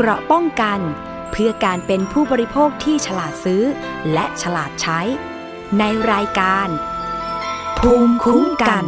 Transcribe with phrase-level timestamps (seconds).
[0.00, 0.80] เกราะป้องกัน
[1.30, 3.62] เพื่อการเป็นผู้บริโภคที่ฉลาดซื้อ
[4.12, 5.00] และฉลาดใช้
[5.78, 6.68] ในรายการ
[7.78, 8.84] ภูมิคุ้มกัน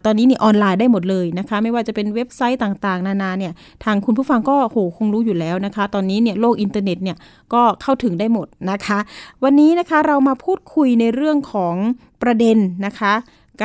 [0.05, 7.17] ตอนนี้นี่ออนไลน์ได้หมดเลยนะคะ ไม่ว่าจะเป็นเว็บไซต์ต่างๆ นานาเนี่ยทางคุณผู้ฟังก็โหคงรู้อยู่แล้วนะคะ ตอนนี้เนี่ยโลกอินเทอร์เน็ตเนี่ย
[7.53, 8.99] ก็เข้าถึงได้หมดนะคะ
[9.43, 11.75] วันนี้นะคะเรามาพูดคุยในเรื่องของ
[12.21, 13.13] ประเด็นนะคะ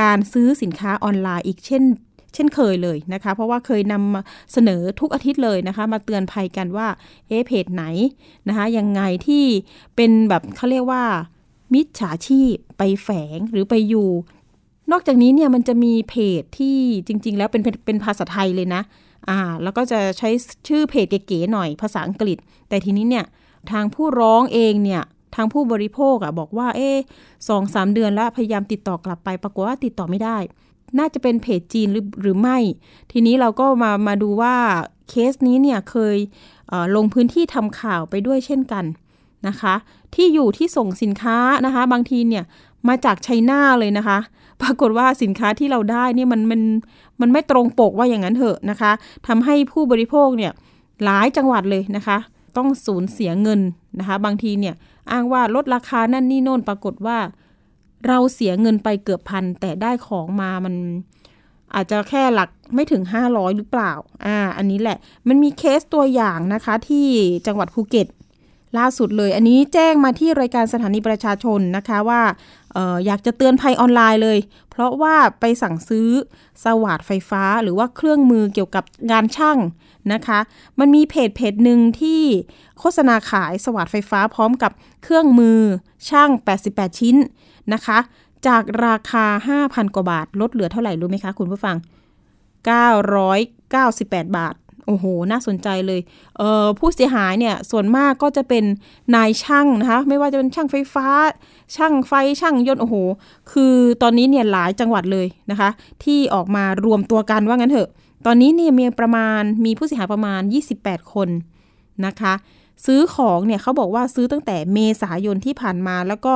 [0.00, 1.82] การซื้อสินค้าออนไลน์อีกเช่น
[2.34, 4.20] เช่นเคยเลยนะคะ เพราะว่าเคยนำมา
[4.52, 6.88] เสนอทุกอาทิตย์เลยนะคะ มาเตือนภัยกันว่า
[7.28, 7.84] เอ๊เพจไหน
[8.48, 9.44] นะคะยังไงที่
[9.96, 11.04] เป็นแบบเขาเรียกว่า
[11.74, 14.08] มิจฉาชีพไปแฝงหรือไปอยู่
[14.90, 18.82] นอกจากนี้เนี่ยมันจะมีเพจที่จริง ๆ แล้วเป็นเป็นภาษาไทยเลยนะ
[19.28, 20.28] อ่า แล้วก็จะใช้
[20.68, 23.24] ชื่อเพจเก๋ๆหน่อยภาษาอังกฤษ แต่ทีนี้เนี่ย
[23.70, 25.02] ทางผู้ร้องเองเนี่ย
[25.34, 26.90] ทางผู้บริโภคอะบอกว่า เอ๊
[27.48, 30.38] สองสามเดือนแล้วพยายามติดต่อกลับไป ปรากฏว่าติดต่อไม่ได้
[30.98, 32.58] น่าจะเป็นเพจจีนหรือหรือไม่
[33.12, 34.54] ทีนี้เราก็มามาดูว่า
[35.08, 36.16] เคสนี้เนี่ยเคย
[36.96, 38.84] ลงพื้นที่ทำข่าวไปด้วยเช่นกัน
[39.48, 39.74] นะคะ
[40.14, 42.44] ที่อยู่ที่ส่งสินค้านะคะ บางทีเนี่ย
[42.88, 44.18] มาจากไชน่าเลยนะคะ
[44.62, 46.60] ปรากฏว่าสินค้าที่เราได้เนี่ยมันมัน
[47.20, 48.92] มันไม่ตรงปกว่าอย่างนั้นเถอะนะคะ
[49.26, 50.52] ทำให้ผู้บริโภคเนี่ย
[51.04, 52.18] หลายจังหวัดเลยนะคะ
[52.56, 53.60] ต้องสูญเสียเงิน
[53.98, 54.74] นะคะ บางทีเนี่ย
[55.12, 57.18] อ้างว่าลดราคานั่นนี่โน่นปรากฏว่า
[58.06, 60.74] เราเสียเงินไปเกือบพัน แต่ได้ของมามัน
[61.74, 63.92] อาจจะแค่หลักไม่ถึง 500 หรือเปล่า
[64.26, 64.98] อ่า อันนี้แหละ
[65.28, 67.06] มันมีเคสตัวอย่างนะคะที่
[67.46, 68.08] จังหวัดภูเก็ต
[68.78, 72.20] ล่าสุดเลย อันนี้แจ้งมาที่รายการสถานีประชาชนนะคะว่า
[72.76, 74.38] อออยากจะเตือนภัยออนไลน์เลย
[74.70, 76.10] เพราะว่าไปสั่งซื้อ
[76.64, 79.58] สว่านไฟฟ้าหรือว่าเครื่องมือเกี่ยวกับงานช่าง
[80.12, 80.38] นะคะ
[80.78, 82.22] มันมีเพจเพจหนึ่งที่
[82.78, 85.60] โฆษณาขายสว่านไฟฟ้าพร้อมกับเครื่องมือ
[86.08, 86.30] ช่าง
[86.64, 87.16] 88 ชิ้น
[87.72, 87.98] นะคะ
[88.46, 89.24] จากราคา
[89.62, 91.76] 5,000 กว่าบาท ลดเหลือเท่าไหร่รู้ไหมคะคุณผู้ฟัง
[92.86, 94.54] 998 บาท
[94.86, 96.00] โอ้โห น่าสนใจเลย
[96.36, 98.64] เผู้เสียหายเนี่ยส่วนมากก็จะเป็น
[99.14, 101.06] นายช่างนะคะ ไม่ว่าจะเป็นช่างไฟฟ้า
[101.76, 102.96] ช่างไฟช่างยนต์โอ้โห
[103.52, 105.70] คือตอนนี้เนี่ยหลายจังหวัดเลยนะคะ
[106.04, 107.88] ที่ออกมารวมตัวกันว่างั้นเถอะ
[108.26, 110.40] ตอนนี้เนี่ยมีประมาณมีผู้เสียหายประมาณ
[110.76, 111.28] 28 คน
[112.06, 112.34] นะคะ
[112.86, 116.34] ซื้อของเนี่ยเขาบอกว่าซื้อตั้งแต่เมษายนที่ผ่านมาแล้วก็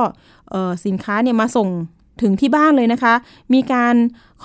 [0.85, 1.67] สินค้าเนี่ยมาส่ง
[2.21, 3.13] ถึงที่บ้านเลยนะคะ
[3.53, 3.95] มีการ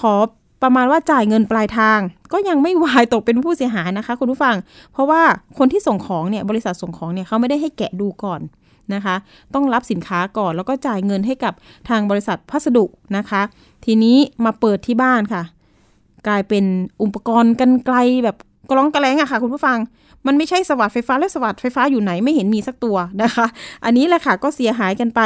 [0.00, 0.14] ขอ
[0.64, 1.98] ประมาณว่าจ่ายเงินปลายทาง
[2.32, 4.56] ก็ยังไม่วายตกเป็นผู้เสียหายนะคะ คุณผู้ฟัง
[4.92, 5.22] เพราะว่า
[5.58, 8.40] คนที่ส่งของเนี่ยบริษัทส่งของเนี่ยเขาไม่ได้ให้แกะดูก่อน
[8.94, 9.16] นะคะ
[9.54, 11.52] ต้องรับสินค้าก่อนแล้วก็จ่ายเงินให้กับ
[11.88, 12.84] ทางบริษัทพัสดุ
[13.16, 13.42] นะคะ
[13.84, 15.42] ทีนี้มาเปิดที่บ้านค่ะ
[16.26, 16.64] กลายเป็น
[17.02, 18.36] อุปกรณ์กันไกลแบบ
[18.70, 19.78] กล้องกระแลงอะค่ะ คุณผู้ฟัง
[20.26, 23.46] มันไม่ใช่สวัสดไฟฟ้าและสวัสดไฟฟ้าอยู่ไหนไม่เห็นมีสักตัวนะคะ
[23.84, 25.20] อันนี้แหละค่ะก็เสียหายกันไป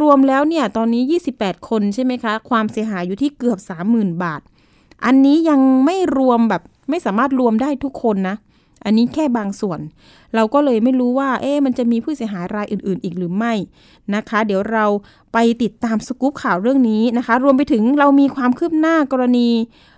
[0.00, 1.02] รวมๆแล้วเนี่ยตอนนี้
[1.36, 3.58] 28 คนใช่ไหมคะ ความเสียหายอยู่ที่เกือบ
[3.90, 4.40] 30,000 บาท
[5.04, 8.36] อันนี้ยังไม่รวมแบบไม่สามารถรวมได้ทุกคนนะ
[8.84, 9.80] อันนี้แค่บางส่วน
[10.34, 13.52] เราก็เลยไม่รู้ว่า เอ๊ะมันจะมีผู้เสียหายรายอื่น ๆ อีกหรือไม่
[14.14, 14.86] นะคะ เดี๋ยวเรา
[15.32, 19.48] ไปติดตามสกู๊ปข่าวเรื่องนี้นะคะ รวมไปถึงเรามีความคืบหน้ากรณี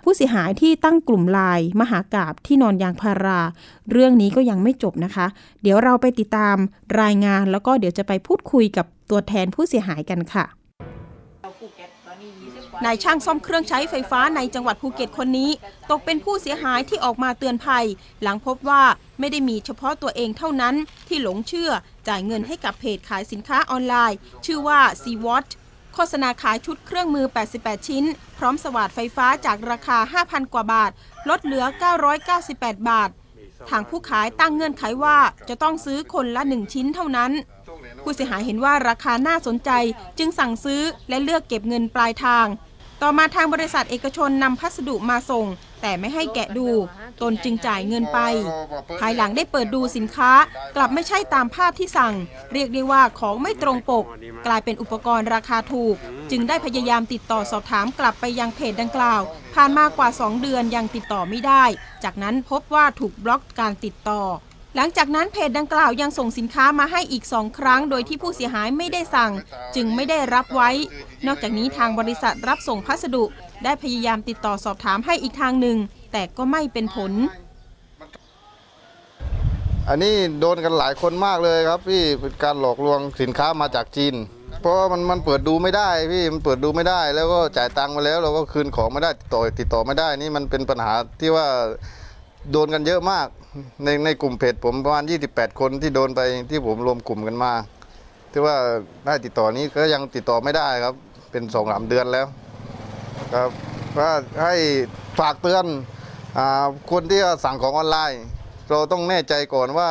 [0.04, 3.40] ผู้เสียหายที่ตั้งกลุ่มลายมหากาบที่นอนยางพารา
[3.90, 5.26] เรื่องนี้ก็ยังไม่จบนะคะ
[5.62, 6.56] เดี๋ยวเราไปติดตาม
[7.00, 10.44] รายงานแล้วก็เดี๋ยวจะไปพูดคุยกับตัวแทนผู้เสียหายกันค่ะ
[12.84, 15.50] นายช่างซ่อมเครื่องใช้ไฟฟ้าในจังหวัดภูเก็ตคนนี้
[15.90, 17.86] ตกเป็นผู้เสียหายที่ออกมาเตือนภัย
[18.22, 18.82] หลังพบว่า
[19.18, 20.74] ไม่ได้มีเฉพาะตัวเองเท่านั้น
[21.08, 21.70] ที่หลงเชื่อ
[22.08, 25.48] จ่ายเงินให้กับเพจขายสินค้าออนไลน์ ชื่อว่า c w a t
[25.94, 27.26] โฆษณาขายชุดเครื่องมือ
[27.56, 28.04] 88 ชิ้น
[28.38, 30.90] พร้อมสว่านไฟฟ้าจากราคา 5,000 กว่าบาท
[31.28, 31.64] ลดเหลือ
[32.26, 33.10] 998 บาท
[33.70, 35.18] ทางผู้ขายตั้งเงื่อนไขว่า
[35.48, 37.32] จะต้องซื้อคนละ 1 ชิ้นเท่านั้น
[38.04, 39.70] ผู้เสียหายเห็นว่าราคาน่าสนใจ
[40.18, 42.46] จึงสั่งซื้อและเลือกเก็บเงินปลายทาง
[43.02, 45.46] ต่อมาทางบริษัทเอกชนนำพัสดุมาส่ง
[45.82, 46.68] แต่ไม่ให้แกะดู
[47.22, 48.18] ตนจึงจ่ายเงินไป
[49.00, 50.32] ภายหลังได้เปิดดูสินค้า
[50.76, 52.14] กลับไม่ใช่ตามภาพที่สั่ง
[52.52, 54.04] เรียกได้ว่าของไม่ตรงปก
[54.46, 55.96] กลายเป็นอุปกรณ์ราคาถูก
[56.30, 59.22] จึงได้พยายามติดต่อสอบถามกลับไปยังเพจดังกล่าว
[59.54, 61.64] ผ่านมากกว่า 2 เดือนยังติดต่อไม่ได้
[62.04, 64.22] จากนั้นพบว่าถูกบล็อกการติดต่อ
[64.76, 69.32] หลังจากนั้นเพจดังกล่าวยังส่งสินค้ามาให้อีกสองครั้ง โดยที่ผู้เสียหายไม่ได้สั่ง
[69.76, 70.70] จึงไม่ได้รับไว้
[71.26, 73.24] นอกจากนี้ทางบริษัทรับส่งพัสดุ
[73.64, 75.78] ได้พยายามติดต่อสอบถามให้อีกทางหนึ่ง
[76.12, 77.12] แต่ก็ไม่เป็นผล
[79.88, 84.14] อันนี้โดนกันหลายคนมากเลยครับพี่เป็นการหลอกลวงสินค้ามาจากจีน
[84.60, 91.46] เพราะว่ามันมันเปิดดูไม่ได้พี่มันเปิดดูไม่ได้ แล้วก็จ่ายตังค์มาแล้ว เราก็คืนของไม่ได้ติดต่อติดต่อไม่ได้นี่มันเป็นปัญหาที่ว่า
[92.50, 93.26] โดนกันเยอะมาก
[93.84, 96.20] ในในกลุ่มเพจผมประมาณ 28 คนที่โดนไป
[96.50, 97.52] ที่ผมรวมกลุ่มกันมา
[98.32, 98.56] ที่ว่า
[99.06, 100.94] ได้ติดต่อนี้ก็ยังติดต่อไม่ได้ครับ
[101.30, 102.26] เป็นสองสามเดือนแล้ว
[103.34, 103.50] ครับ
[103.98, 104.10] ว่า
[104.42, 104.54] ให้
[105.18, 105.64] ฝากเตือน
[106.38, 106.40] อ
[106.90, 108.22] คนที่สั่งของออนไลน์
[108.70, 109.88] เราต้องแน่ใจก่อนว่า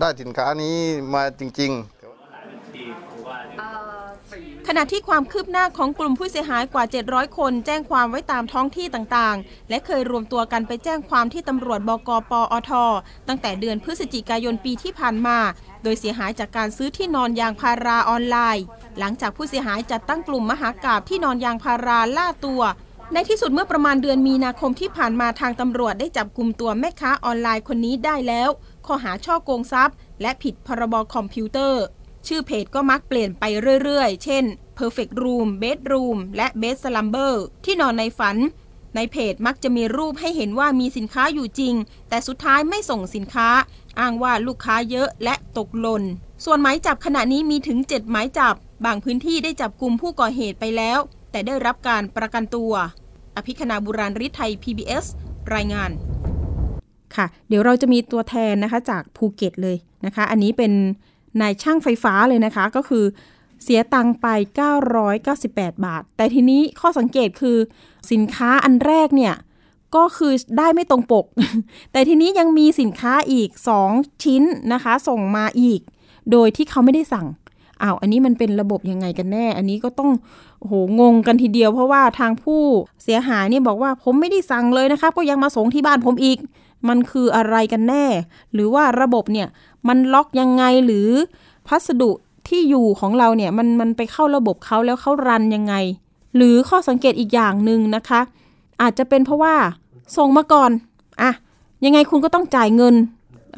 [0.00, 0.76] ได้สินค้านี้
[1.14, 1.93] มาจริง ๆ
[4.68, 12.70] ขณะที่ความคืบหน้าของกลุ่มผู้เสียหายกว่า 700 คน แจ้งความไว้ตามท้องที่ต่างๆ และเคยรวมตัวกันไปแจ้งความที่ตำรวจบกปอท
[13.28, 15.38] ตั้งแต่เดือนพฤศจิกายนปีที่ผ่านมา
[15.82, 18.64] โดยเสียหายจากการซื้อที่นอนยางพาราออนไลน์
[18.98, 22.62] หลังจากผู้เสียหายจัดตั้งกลุ่มมหากาบที่นอนยางพาราล่าตัว
[23.12, 28.50] ในที่สุดเมื่อประมาณเดือนมีนาคมที่ผ่านมาทางตำรวจได้จับกลุ่มตัวแม่ค้าออนไลน์คนนี้ได้แล้ว
[28.86, 31.84] ข้อหาช่อโกงทรัพย์ และผิดพรบคอมพิวเตอร์
[32.28, 33.44] ชื่อเพจก็มักเปลี่ยนไป
[33.82, 34.44] เรื่อยๆ เช่น
[34.78, 37.32] Perfect Room Bedroom และ Bed Slumber
[37.64, 38.36] ที่นอนในฝัน
[38.96, 41.74] ในเพจมักจะมีรูปให้เห็นว่ามีสินค้าอยู่จริง
[42.08, 43.48] แต่สุดท้ายไม่ส่งสินค้า
[44.00, 46.02] อ้างว่าลูกค้าเยอะและตกหล่น
[46.44, 48.54] ส่วนหมายจับขณะนี้มีถึง 7 หมายจับ
[48.84, 50.98] บางพื้นที่ได้จับกลุ่มผู้ก่อเหตุไปแล้ว
[51.30, 52.72] แต่ได้รับการประกันตัว
[53.36, 55.04] อภิคณาบุราริศไทย PBS
[55.54, 55.90] รายงาน
[57.16, 59.76] ค่ะ เดี๋ยวเราจะมีตัวแทนนะคะจากภูเก็ตเลย
[60.06, 60.72] นะคะ อันนี้เป็น
[61.40, 63.04] นายช่างไฟฟ้าเลยนะคะ ก็คือ
[63.62, 64.26] เสียตังไป
[65.06, 67.56] 998 บาท แต่ทีนี้ข้อสังเกตคือ
[68.12, 69.34] สินค้าอันแรกเนี่ย
[69.96, 71.26] ก็คือได้ไม่ตรงปก
[71.92, 73.48] แต่ทีนี้ยังมีสินค้าอีก
[73.86, 74.42] 2 ชิ้น
[74.72, 75.80] นะคะ ส่งมาอีก
[76.30, 77.26] โดยที่เขาไม่ได้สั่ง
[77.82, 80.10] อ้าวอันนี้มันเป็นระบบยังไงกันแน่ อันนี้ก็ต้อง
[80.66, 82.62] โหงงกันทีเดียว เพราะว่าทางผู้
[83.04, 86.38] เสียหายเนี่ยบอกว่าผมไม่ได้สั่งเลยนะครับ ก็ยังมาส่งที่บ้านผมอีก
[86.88, 88.06] มันคืออะไรกันแน่
[88.52, 89.48] หรือว่าระบบเนี่ย
[89.88, 91.08] มันล็อกยังไงหรือ
[91.68, 92.10] พัสดุ
[92.48, 95.74] ที่อยู่ของเราเนี่ยมันมันไปเข้าระบบเขาแล้วเขารันยังไง
[96.36, 98.20] หรือข้อสังเกตอีกอย่างหนึ่งนะคะ
[98.82, 99.54] อาจจะเป็นเพราะว่า
[100.16, 100.70] ส่งมาก่อน
[101.22, 101.30] อะ
[101.84, 102.94] ยังไงคุณก็ต้องจ่ายเงิน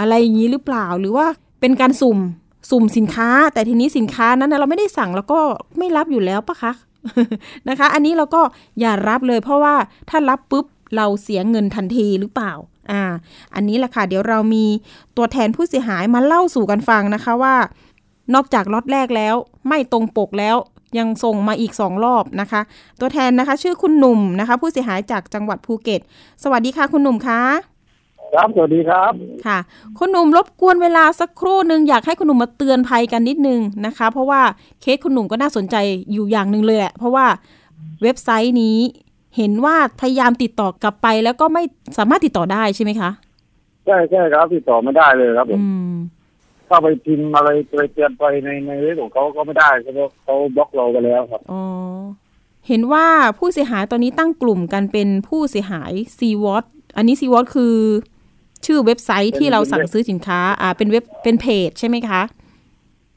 [0.01, 1.27] อะไรอย่างนี้หรือเปล่าหรือว่า
[1.61, 2.19] เป็นการสุ่ม
[2.71, 5.41] สุ่มสินค้า แต่ทีนี้สินค้านั้นเราไม่ได้สั่งแล้วก็
[5.79, 6.73] ไม่รับอยู่แล้วปะคะ
[7.69, 8.43] นะคะ อันนี้เราก็
[8.81, 9.75] อย่ารับเลยเพราะว่า
[10.11, 12.53] ถ้ารับปุ๊บเราเสียเงินทันทีหรือเปล่า
[12.91, 13.03] อ่า
[13.55, 14.65] อันนี้แหละค่ะ เดี๋ยวเรามี
[15.17, 17.55] ตัวแทนผู้เสียหายมาเล่าสู่กันฟังนะคะว่า
[18.35, 19.35] นอกจากล็อตแรกแล้ว
[19.69, 20.57] ไม่ตรงปกแล้ว
[20.99, 22.61] ยังส่งมาอีกสองรอบนะคะ
[23.01, 26.01] ตัวแทนนะคะ ชื่อคุณหนุ่มนะคะ ผู้เสียหายจากจังหวัดภูเก็ต
[26.43, 27.41] สวัสดีค่ะคุณหนุ่มคะ
[28.35, 29.13] ครับสวัสดีครับ
[29.47, 29.59] ค่ะ
[29.99, 34.41] คุณหนุ่มรบกวนเวลาสักครู่หนึ่งอยากให้คุณหนุ่มมาเตือนภัยกันนิดนึงนะคะ เพราะว่า
[34.81, 35.77] เคสคุณหนุ่มก็น่าสนใจ
[36.13, 37.27] อยู่อย่างหนึ่งเลยแหละเพราะว่า
[38.03, 38.79] เว็บไซต์นี้
[39.37, 41.63] เห็นว่าพยายามติดต่อกลับไปแล้วก็ไม่
[41.99, 43.11] สามารถติดต่อได้ใช่ไหมคะ
[43.87, 45.95] ใช่ใช่ครับติดต่อไม่ได้เลยครับผมอืม
[46.67, 51.63] เข้าไปพิมพ์อะไรไปเตือนไปในในเว็บของเขาก็ไม่ได้เพราะว่าเขาบล็อกเราไปแล้วครับอ๋อ
[52.69, 53.07] เห็นว่า
[53.39, 56.65] ผู้เสียหายตอนนี้ตั้งกลุ่มกันเป็นผู้เสียหาย c w a t
[56.97, 57.77] อันนี้ c w a t คือ
[58.67, 62.23] ชื่อเว็บไซต์ที่เราสั่งซื้อสินค้า อ่า เป็นเว็บเป็นเพจใช่ไหมคะ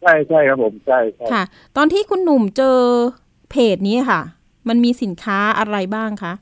[0.02, 1.44] ใช่ใช่ครับผม ใช่ใช่ค่ะ
[1.78, 2.78] ตอนที่คุณหนุ่มเจอ
[3.52, 4.22] เพจนี้ค่ะ
[4.68, 6.34] มันมีสินค้าอะไรบ้างคะ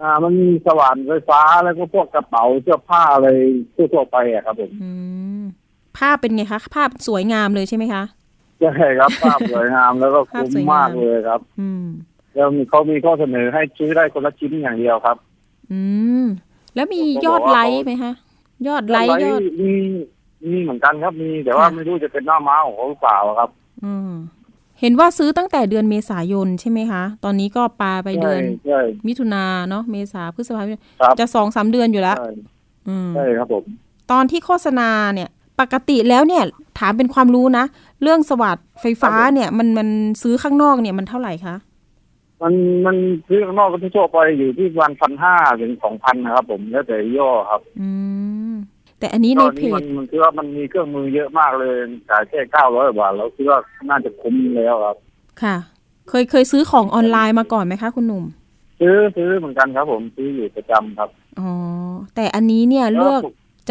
[0.00, 3.28] อ่า มันมีสว่านไฟฟ้าแล้วก็พวกกระเป๋าเสื้อผ้าอะไร
[3.74, 4.90] ทั่วๆไปอะครับผมอื
[5.40, 5.42] ม
[5.98, 8.02] ภาพเป็นไงคะ ภาพสวยงามเลยใช่ไหมคะ
[8.60, 11.84] ใช่ครับ ภาพสวยงามแล้วก็ภาพคุ้มสวยงามมากเลยครับ อืม
[12.34, 15.16] แล้วมีเขามีข้อเสนอให้ซื้อได้คนละชิ้นอย่างเดียวครับ
[15.72, 15.80] อื
[16.22, 16.24] ม
[16.74, 18.12] แล้วมีเขาบอกยอดว่าไลค์เขาไหมคะ
[18.68, 19.72] ยอดไลค์ยอดมี
[20.50, 23.50] มีเหมือนกันครับมีแต่ว่าค่ะไม่รู้จะเป็นหน้าม้าของเขาหรือเปล่าครับ
[23.84, 24.10] อืม
[24.80, 30.68] เห็นว่าซื้อตั้งแต่เดือนเมษายนใช่ไหมคะ ตอนนี้ก็ปาไปเดือนใช่มิถุนาเนาะเมษาพฤษภาคม
[31.00, 32.30] ครับจะสองสามเดือนอยู่แล้วใช่
[32.88, 33.64] อืมใช่ครับผม
[34.10, 35.28] ตอนที่โฆษณาเนี่ย
[35.60, 36.42] ปกติแล้วเนี่ย
[36.78, 37.64] ถามเป็นความรู้นะ
[38.02, 39.88] เรื่องสวัสดไฟฟ้าเนี่ยมันมัน
[40.22, 41.56] ซื้อข้างนอกเนี่ยมันเท่าไหร่คะ
[42.42, 42.54] มัน
[42.86, 42.96] มัน
[43.28, 47.88] ซื้อข้างนอกก็ทั่วไปอยู่ที่ประมาณพันห้าถึงสองพันนะครับผมแล้วแต่ย่อครับ อื
[48.52, 48.54] ม
[48.98, 51.74] แต่อันนี้ตในอนเพนี้มัจนมันคือว่ามันมีเครื่องมือเยอะมากเลย
[52.08, 53.58] ขายแค่เก้าร้อยบาทแล้วคิดว่า
[53.90, 54.96] น่าจะคุ้มแล้วครับ
[55.42, 55.56] ค่ะ
[56.08, 58.24] เคยเคยซื้อของออนไลน์มาก่อนไหมคะ คุณหนุ่ม
[58.80, 61.50] ซื้อซื้อเหมือนกันครับ ผมซื้ออยู่ประจำครับอ๋อ
[62.14, 63.22] แต่อันนี้เนี่ยเลือก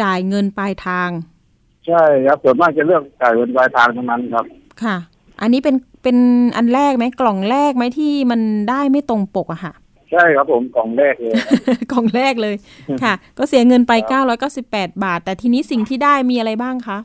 [0.02, 1.10] จ่ายเงินปลายทาง
[1.86, 4.46] ใช่ครับส่วนมากจะเลือกจ่ายเงินปลายทางทั้งนั้นครับ
[4.82, 4.96] ค่ะ
[5.40, 6.16] อันนี้เป็นเป็น
[6.56, 9.72] อันแรกไหมกล่องแรกไหมที่มันได้ไม่ตรงปกอะค่ะ
[10.12, 11.46] ใช่ครับผมกล่องแรกเลยครับ
[11.92, 12.56] กล่องแรกเลย
[13.02, 13.92] ค่ะ ก็เสียเงินไป
[14.48, 16.98] 998 บาท แต่ทีนี้สิ่งที่ได้มีอะไรบ้างคะ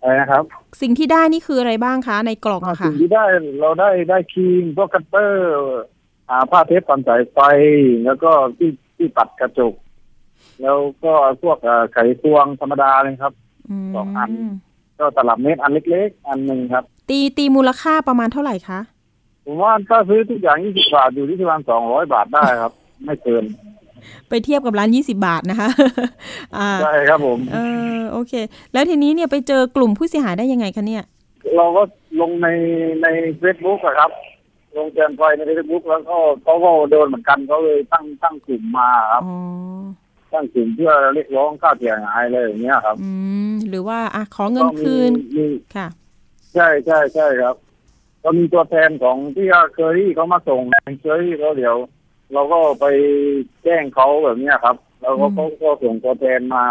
[0.00, 0.42] อะไรนะครับ
[0.82, 3.24] สิ่งที่ได้นี่คืออะไรบ้างคะในกล่องอะสิ่ค่ะงที่ได้
[3.60, 5.82] เราได้ได้ครีมพวกคัตเตอร์
[6.28, 7.38] อ่าผ้าเทปปันสายไฟ
[8.04, 9.74] แล้วก็ที่ที่ปัดกระจก
[10.62, 11.12] แล้วก็
[11.42, 13.32] พวกเอ่อไขควงธรรมดาเลยครับ
[13.84, 14.30] มสองอัน
[14.98, 18.80] ก็ตลับเมตรอันเล็กๆ อันหนึ่งครับ ตีตีมูลค่าประมาณเท่าไหร่คะ
[19.46, 22.72] ผมว่าถ้าซื้อทุกอย่าง20บาทอยู่ที่ประมาณ200บาทได้ครับ
[23.04, 23.44] ไม่เกิน
[24.28, 25.68] ไปเทียบกับร้าน20บาทนะคะ
[26.56, 27.58] อ่าใช่ครับผมเอ
[27.96, 28.32] อโอเค
[28.72, 31.04] แล้วทีนี้เนี่ยไปเจอกลุ่มผู้เสียหายได้ยังไงคะเนี่ย
[31.56, 31.82] เราก็
[32.20, 32.48] ลงใน
[33.02, 33.06] ใน
[33.38, 34.10] เฟซบุ๊กครับ
[34.76, 39.36] ลงเตือนไฟในเฟซบุ๊กแล้วก็เขาก็โดนเหมือนกันเขาเลยตั้งตั้งกลุ่มมาครับอ๋อ
[40.32, 43.10] ตั้งกลุ่มเพื่อเรียกร้องค่าเสียหายอะไรอย่างเงี้ยครับ อื
[43.50, 45.86] มหรือว่าอะขอเงินคืนก็มีมีค่ะ
[46.54, 47.56] ใช่ใช่ใช่ครับ
[48.26, 50.60] ก็มีตัวแทนของที่เคอรี่เขามาส่ง
[51.00, 51.76] เคอรี่เขาเดี๋ยว
[52.32, 52.86] เราก็ไป
[53.64, 56.64] แจ้งเขาแบบเนี้ยครับ แล้วก็อืมเขาก็ส่งตัวแทนมา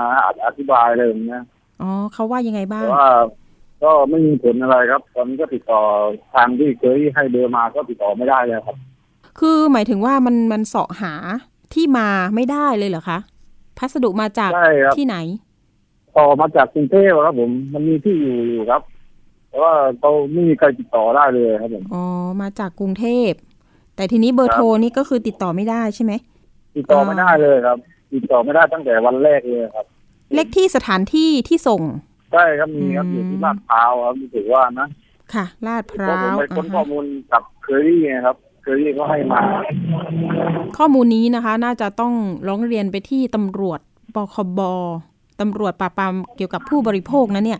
[0.46, 1.44] อธิบายอะไรอย่างเงี้ย
[1.82, 3.10] อ๋อเขาว่ายังไงบ้าแต่งว่า
[3.84, 5.82] ก็ไม่มีผลอะไรครับ ตอนนี้ก็ติดต่อ
[6.34, 8.78] ทางที่เคยให้เบอร์มาก็ติดต่อไม่ได้เลยครับ
[9.40, 11.14] คือหมายถึงว่ามันมันเสาะหา
[11.74, 13.20] ที่มาไม่ได้เลยเหรอคะ
[13.78, 15.18] พัสดุมาจากใช่ครับที่ไหน
[16.18, 18.82] ต่อมาจากกรุงเทพครับผม มันมีที่อยู่อยู่ครับ
[19.56, 22.04] แต่ว่าเขาไม่มีใครติดต่อได้เลยครับผมอ๋อ
[22.42, 23.32] มาจากกรุงเทพ
[23.96, 26.14] แต่ทีนี้เบอร์ครับโทรนี่ก็คือติดต่อไม่ได้ใช่ไหม
[26.76, 27.78] ติดต่อไม่ได้เลยครับ
[28.14, 29.86] ติดต่อไม่ได้ตั้งแต่วันแรกเลยครับ
[30.34, 31.82] เลขที่สถานที่ที่ส่ง
[32.32, 34.88] ใช่ครับมีครับอืมอยู่ที่ลาดพร้าวครับรู้สึกว่านะ
[35.34, 39.42] ค่ะลาดพเพร้าราะผมไปค้นอ่าข้อมูลกับเคอรี่ไงครับเคอรี่ก็ให้มา
[40.78, 42.14] ข้อมูลนี้นะคะ น่าจะต้อง
[42.48, 43.80] ร้องเรียนไปที่ตำรวจ
[44.16, 44.60] ปคบ
[45.42, 47.60] ตำรวจปราบปรามเกี่ยวกับผู้บริโภคนะเนี่ย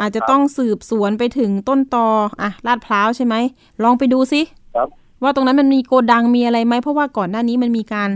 [0.00, 2.06] อาจจะต้องสืบสวนไปถึงต้นตอ
[2.42, 3.34] อะลาดพร้าวใช่ไหม
[3.82, 4.40] ลองไปดูสิ
[4.76, 4.88] ครับ
[5.22, 8.10] ว่าตรงนั้นมันมีโกดังมีอะไรไหม เพราะว่าก่อนหน้านี้มันมีการ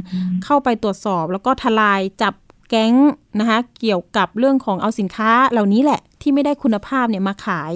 [0.44, 2.34] เข้าไปตรวจสอบ แล้วก็ทลายจับ
[2.68, 2.94] แก๊ง
[3.40, 7.72] นะคะเกี่ยวกับเรื่องของเอาสินค้าเหล่านี้แหละ ที่ไม่ได้คุณภาพเนี่ยมาขาย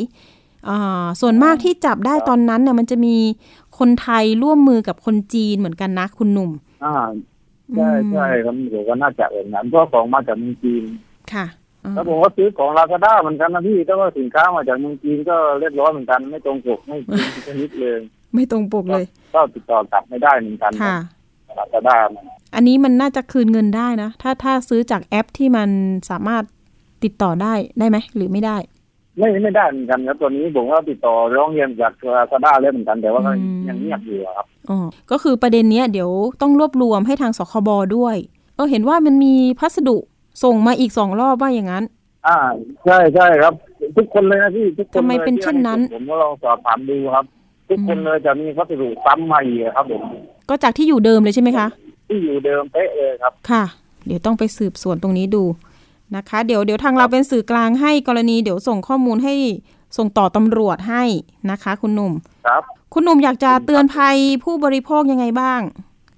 [0.68, 3.16] อ่าส่วนมากที่จับได้ตอนนั้นเนี่ยมันจะมี
[3.78, 6.50] คนไทยร่วมมือกับคนจีนเหมือนกันนะคุณหนุ่ม
[6.84, 6.94] อ่า
[7.76, 10.84] ใช่อืมใช่ครับผมว่าน่าจะแบบนั้นเพราะของมาจากเมืองจีน
[11.32, 11.63] ค่ะอ่า
[11.94, 17.98] แล้วผมก็ซื้อของลาซาด้าเหมือนกันนะพี่แต่ว่าสินค้ามาจากเมืองจีนก็เรียบร้อยเหมือนกัน ไม่ตรงปกไม่จริงชนิดเลย
[18.34, 20.96] ไม่ตรงปกเลย ก็ติดต่อกลับไม่ได้เหมือนกันค่ะ
[21.58, 22.24] ลาซาด้ามัน
[22.54, 25.68] อันนี้มันน่าจะคืนเงินได้นะ ถ้าถ้าซื้อจากแอปที่มัน
[26.10, 26.44] สามารถ
[27.04, 28.56] ติดต่อได้ได้ไหมหรือไม่ได้
[29.18, 34.78] ไม่ไม่ได้เหมือนกันครับตอนนี้ผมก็ติดต่อร้องเรียนจากลาซาด้าแล้วเหมือนกันแต่ว่าก็อืมยังเงียบอยู่อะครับอ๋อ
[35.10, 36.10] ก็คือประเด็นเนี้ยเดี๋ยว
[36.42, 38.16] ต้องรวบรวมให้ทางสคบด้วย
[38.56, 39.96] เออเห็นว่ามันมีพัสดุ
[40.42, 41.84] ส่งมาอีกสองรอบว่าอย่างนั้น
[42.26, 42.38] อ่า
[42.84, 43.54] ใช่ใช่ครับ
[43.96, 47.24] ทุกคนเลยนะพี่ทุกคนทำไมลยเป็นเช่นนั้นที่ผมก็ลองสอบถามดูครับ
[47.68, 50.02] ทุกคนเลยจะมีวัสดุซ้ำมาอีกครับผม
[50.48, 51.66] ก็จากที่อยู่เดิมเลยใช่ไหมคะ
[52.08, 53.64] ที่อยู่เดิมเป๊ะเลยครับ ค่ะ
[54.06, 55.44] เดี๋ยวต้องไปสืบสวนตรงนี้ดู
[56.16, 59.34] นะคะ เดี๋ยวเดี๋ยวทางเราเป็นสื่อกลางให้กรณีเดี๋ยวส่งข้อมูลให้
[59.96, 61.04] ส่งต่อตำรวจให้
[61.50, 62.12] นะคะ คุณหนุ่ม
[62.46, 62.62] ครับ
[62.92, 65.60] คุณหนุ่มอยากจะเตือนภัยผู้บริโภคยังไงบ้าง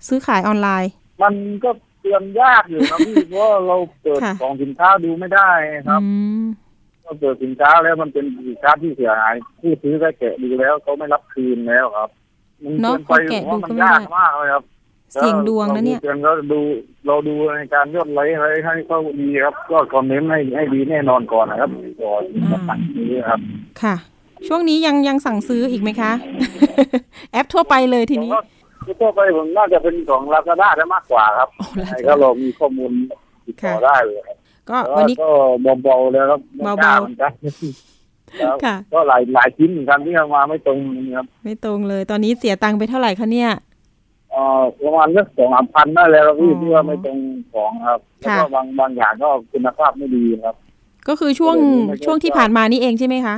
[0.09, 0.91] ซื้อขายออนไลน์
[1.23, 5.51] มันก็เตือนยากอยู่นะพี่เพราะว่าเราเปิดค่ะของสินค้าดูไม่ได้
[5.89, 6.11] ครับอื
[6.43, 6.45] ม
[7.03, 12.11] เราเปิดสินค้าแล้วมันเป็นสินค้าที่เสียหายผู้ซื้อได้แกะดูแล้วเขาไม่รับคืนแล้วครับ
[12.63, 14.65] มันเนอะเกินไปพอแกะผมว่าดูมันก็ไม่ได้ยากมากเลยครับ
[15.13, 16.61] เสี่ยงดวงนะเนี่ยราดู
[17.07, 21.71] เราดูเราดูในการยอดไลค์อะไรให้เขาดีครับ ก็คอมเมนต์ให้ให้ดีแน่นอนก่อนนะครับ
[22.03, 22.23] ก่อน
[22.53, 23.41] จะสั่งซื้อครับ
[23.83, 23.97] ค่ะ
[24.49, 26.13] ช่วงนี้ยังยังสั่งซื้ออีกไหมคะ
[27.33, 28.33] แอปทั่วไปเลยทีนี้
[28.85, 32.93] ผมก็ทั่วไปผมน่าจะเป็นของลาซาด้าได้มากกว่าครับอ๋อ Lazada ใช่ก็เรามีข้อมูล
[33.47, 34.37] ติดต่อค่ะได้เลยครับ
[34.71, 35.29] ก็แต่วันว่านี้ก็
[35.83, 37.33] เบาๆแล้วครับไม่กล้เบาๆเหมือนกัน
[38.41, 40.79] ครับค่ะก็หลายหลายชิ้นเหมือนกันที่เอามาไม่ตรง
[41.17, 43.51] ครับไม่ตรงเลย ตอนนี้เสียตังค์ไปเท่าไหร่คะเนี่ย
[44.33, 47.19] เอ่อประมาณเลือกสองสามพันได้แล้วครับพี่อ๋อที่ว่าไม่ตรง
[47.53, 50.57] ของครับแล้วก็ค่ะบางบางอย่างก็คุณภาพไม่ดีครับ
[51.09, 53.37] ก็คือช่วงก็เลยไม่ได้ช่วงที่ผ่านมานี่เองใช่ไหมคะ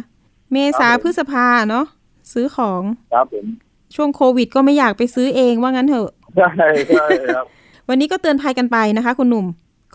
[0.53, 1.87] เมษาครับผมพฤษภาเนาะ
[2.33, 3.47] ซื้อของครับผม
[3.95, 6.49] ช่วงโควิดก็ไม่อยากไปซื้อเองว่างั้นเถอะใช่
[6.89, 7.47] ใช่ครับ
[7.89, 9.47] วันนี้ก็เตือนภัยกันไปนะคะ คุณหนุ่ม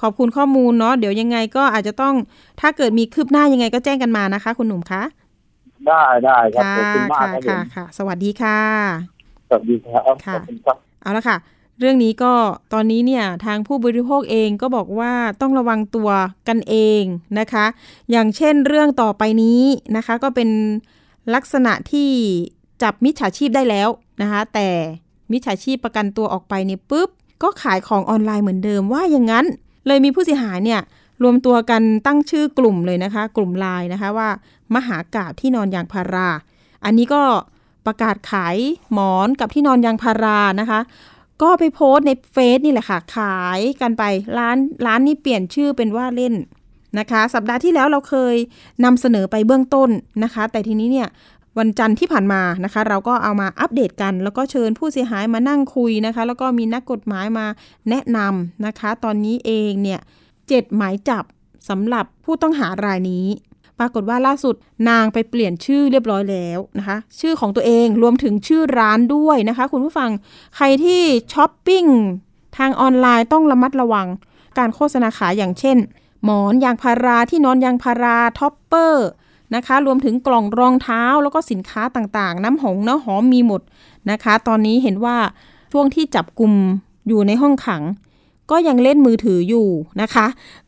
[0.02, 2.16] ขอบคุณข้อมูลเนาะเดี๋ยวยังไงก็อาจจะต้อง
[2.62, 5.04] ถ้าเกิดมีคืบหน้ายังไงก็แจ้งกันมานะคะ คุณหนุ่มคะ
[5.88, 8.60] ได้ได้ครับค่ะขอบคุณมากค่ะครับผมค่ะค่ะ สวัสดีค่ะ
[9.48, 11.38] สวัสดีครับค่ะขอบคุณครับเอาละค่ะ
[11.80, 12.34] เรื่องนี้ก็
[12.74, 16.10] ตอนนี้เนี่ยทางผู้บริโภคเองก็บอกว่าต้องระวังตัว
[16.48, 17.04] กันเอง
[17.40, 17.66] นะคะ
[18.12, 19.62] อย่างเช่นเรื่องต่อไปนี้
[19.96, 20.50] นะคะ ก็เป็น
[21.34, 22.10] ลักษณะที่
[22.82, 23.90] จับมิจฉาชีพได้แล้ว
[24.22, 24.70] นะคะ แต่
[25.32, 27.10] มิจฉาชีพประกันตัวออกไปเนี่ยปุ๊บ
[27.44, 29.46] ก็ขายของออนไลน์เหมือนเดิมว่าอย่างนั้น
[29.88, 30.82] เลยมีผู้เสียหายเนี่ย
[31.24, 34.30] รวมตัวกันตั้งชื่อกลุ่มเลยนะคะ กลุ่มไลน์นะคะว่า
[34.76, 36.30] มหากาบที่นอนยางพารา
[36.86, 37.24] อันนี้ก็
[37.86, 38.58] ประกาศขาย
[38.94, 40.80] หมอนกับที่นอนยางพารานะคะ
[41.42, 44.04] ก็ไปโพสต์ในเฟซนี่แหละค่ะ ขายกันไป
[44.38, 46.34] ร้านร้านนี้เปลี่ยนชื่อเป็นว่าเล่น
[47.00, 48.36] นะคะ สัปดาห์ที่แล้วเราเคย
[48.86, 49.90] นำเสนอไปเบื้องต้น
[50.24, 51.08] นะคะ แต่ทีนี้เนี่ย
[51.60, 57.46] วันจันทร์ที่ผ่านมานะคะ เราก็เอามาอัปเดตกัน แล้วก็เชิญผู้เสียหายมานั่งคุยนะคะ แล้วก็มีนักกฎหมายมา
[57.90, 60.00] แนะนำนะคะ ตอนนี้เองเนี่ย
[60.48, 61.24] เจ็ดหมายจับ
[61.70, 63.26] สำหรับผู้ต้องหารายนี้
[63.80, 64.56] ปรากฏว่าล่าสุด
[64.90, 70.10] นางไปเปลี่ยนชื่อเรียบร้อยแล้วนะคะ ชื่อของตัวเองรวมถึงชื่อร้านด้วยนะคะ คุณผู้ฟัง
[70.56, 71.02] ใครที่
[71.34, 71.86] ช้อปปิ้ง
[72.58, 74.08] ทางออนไลน์ต้องระมัดระวัง
[74.58, 75.78] การโฆษณาขายอย่างเช่น
[76.24, 79.08] หมอนยางพาราที่นอนยางพารา topper
[79.56, 83.62] นะคะ รวมถึงกล่องรองเท้าแล้วก็สินค้าต่างๆ น้ำหงน้ำหอมมีหมด
[84.12, 85.18] นะคะ ตอนนี้เห็นว่า
[85.72, 86.54] ช่วงที่จับกลุ่ม
[87.08, 87.82] อยู่ในห้องขัง
[88.52, 89.68] ก็ยังเล่นมือถืออยู่
[90.02, 90.26] นะคะ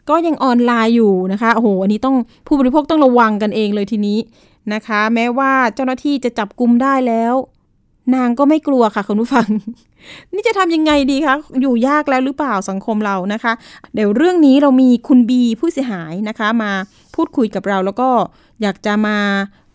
[0.10, 2.16] ก็ยังออนไลน์อยู่นะคะโอ้โหอันนี้ต้อง
[2.48, 4.18] ผู้บริโภคต้องระวังกันเองเลยทีนี้
[4.74, 7.34] นะคะ แม้ว่าเจ้าหน้าที่จะจับกลุ่มได้แล้ว
[8.16, 9.48] นางก็ไม่กลัวค่ะคุณผู้ฟัง
[10.34, 13.54] นี่จะทำยังไงดีคะ อยู่ยากแล้วหรือเปล่าสังคมเรานะคะ
[13.94, 16.72] เดี๋ยวเรื่องนี้เรามีคุณบีผู้เสียหายนะคะ มา
[17.16, 18.10] พูดคุยกับเราแล้วก็
[18.62, 19.18] อยากจะมา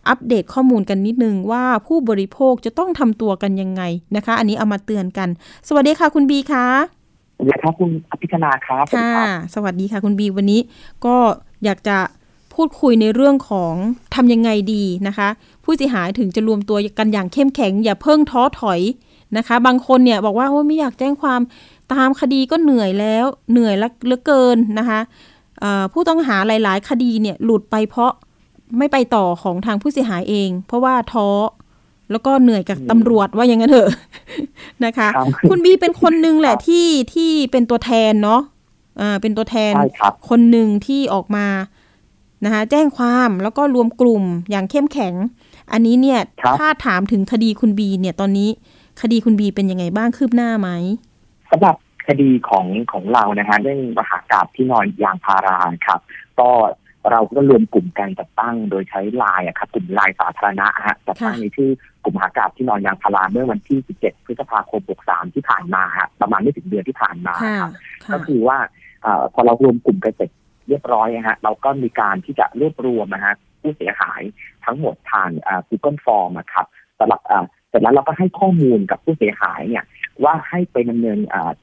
[0.09, 3.81] อัปเดตข้อมูลกันนิดนึงว่าผู้บริโภคจะต้องทำตัวกันยังไง
[4.15, 5.29] นะคะ อันนี้เอามาเตือนกัน
[5.67, 6.67] สวัสดีค่ะคุณบีคะ
[7.37, 10.61] สวัสดีครับคุณอภิชนาครับสวัสดีค่ะครับสวัสดีค่ะคุณบีวันนี้
[11.05, 11.15] ก็
[11.65, 11.97] อยากจะ
[12.53, 13.73] พูดคุยในเรื่องของ
[14.15, 15.29] ทำยังไงดีนะคะ
[15.63, 18.79] ผู้เสียหายถึงจะรวมตัวกันอย่างเข้มแข็ง อย่าเพิ่งท้อถอย
[19.37, 21.41] นะคะ บางคนเนี่ยบอกว่าโอ้ไม่อยากแจ้งความ
[21.93, 24.99] ตามคดีก็เหนื่อยแล้วเหนื่อยละเหลือเกินนะคะ
[25.59, 28.11] เอ่อผู้ต้องหาหลาย ๆ คดีเนี่ยหลุดไปเพราะ
[28.77, 31.29] ไม่ไปต่อของทางผู้เสียหายเอง เพราะว่าท้อ
[32.11, 33.89] แล้วก็เหนื่อยกับตำรวจว่าอย่างนั้นเถอะ
[34.85, 38.41] นะคะครับคุณบีเป็นคนหนึงแหละที่ที่เป็นตัวแทนเนาะ
[39.01, 41.47] อ่าเป็นตัวแทนใช่ครับคนหนึ่งที่ออกมา
[42.45, 45.13] นะคะแจ้งความแล้วก็รวมกลุ่มอย่างเข้มแข็ง
[45.71, 48.49] อันนี้เนี่ยครับถ้าถามถึงคดีคุณบีเนี่ยตอนนี้
[49.01, 50.69] คดีคุณบีเป็นยังไงบ้างคืบหน้าไหม
[51.51, 51.75] สำหรับ
[52.07, 55.99] คดีของของเรานะฮะเรื่องมหากราบที่นอนยางพาราครับ
[56.39, 56.49] ก็
[57.11, 61.69] เราก็รวมกลุ่มการจัดตั้งโดยใช้ไลน์อะครับกลุ่มไลน์สาธารณะฮะจัดตั้งค่ะในชื่อ
[62.03, 67.71] กลุ่มมหากราบที่นอนยางพาราเมื่อวันที่ 17 พฤษภาคม 63 ที่ผ่านมาฮะประมาณไม่ถึงเดือนที่ผ่านมาค่ะครับ
[68.03, 68.57] ค่ะก็คือว่า
[69.01, 70.29] เออพอเรารวมกลุ่มกันเสร็จ
[70.69, 74.21] เรียบร้อยนะฮะเราก็มีการที่จะรวบรวมนะฮะผู้เสียหาย
[74.65, 76.65] ทั้งหมดทางอ่า Google Form อะครับ
[76.99, 79.85] สำหรับอ่า เสร็จแล้วเราก็ให้ข้อมูลกับผู้เสียหายเนี่ย
[80.23, 81.19] ว่าให้ไปดำเนิน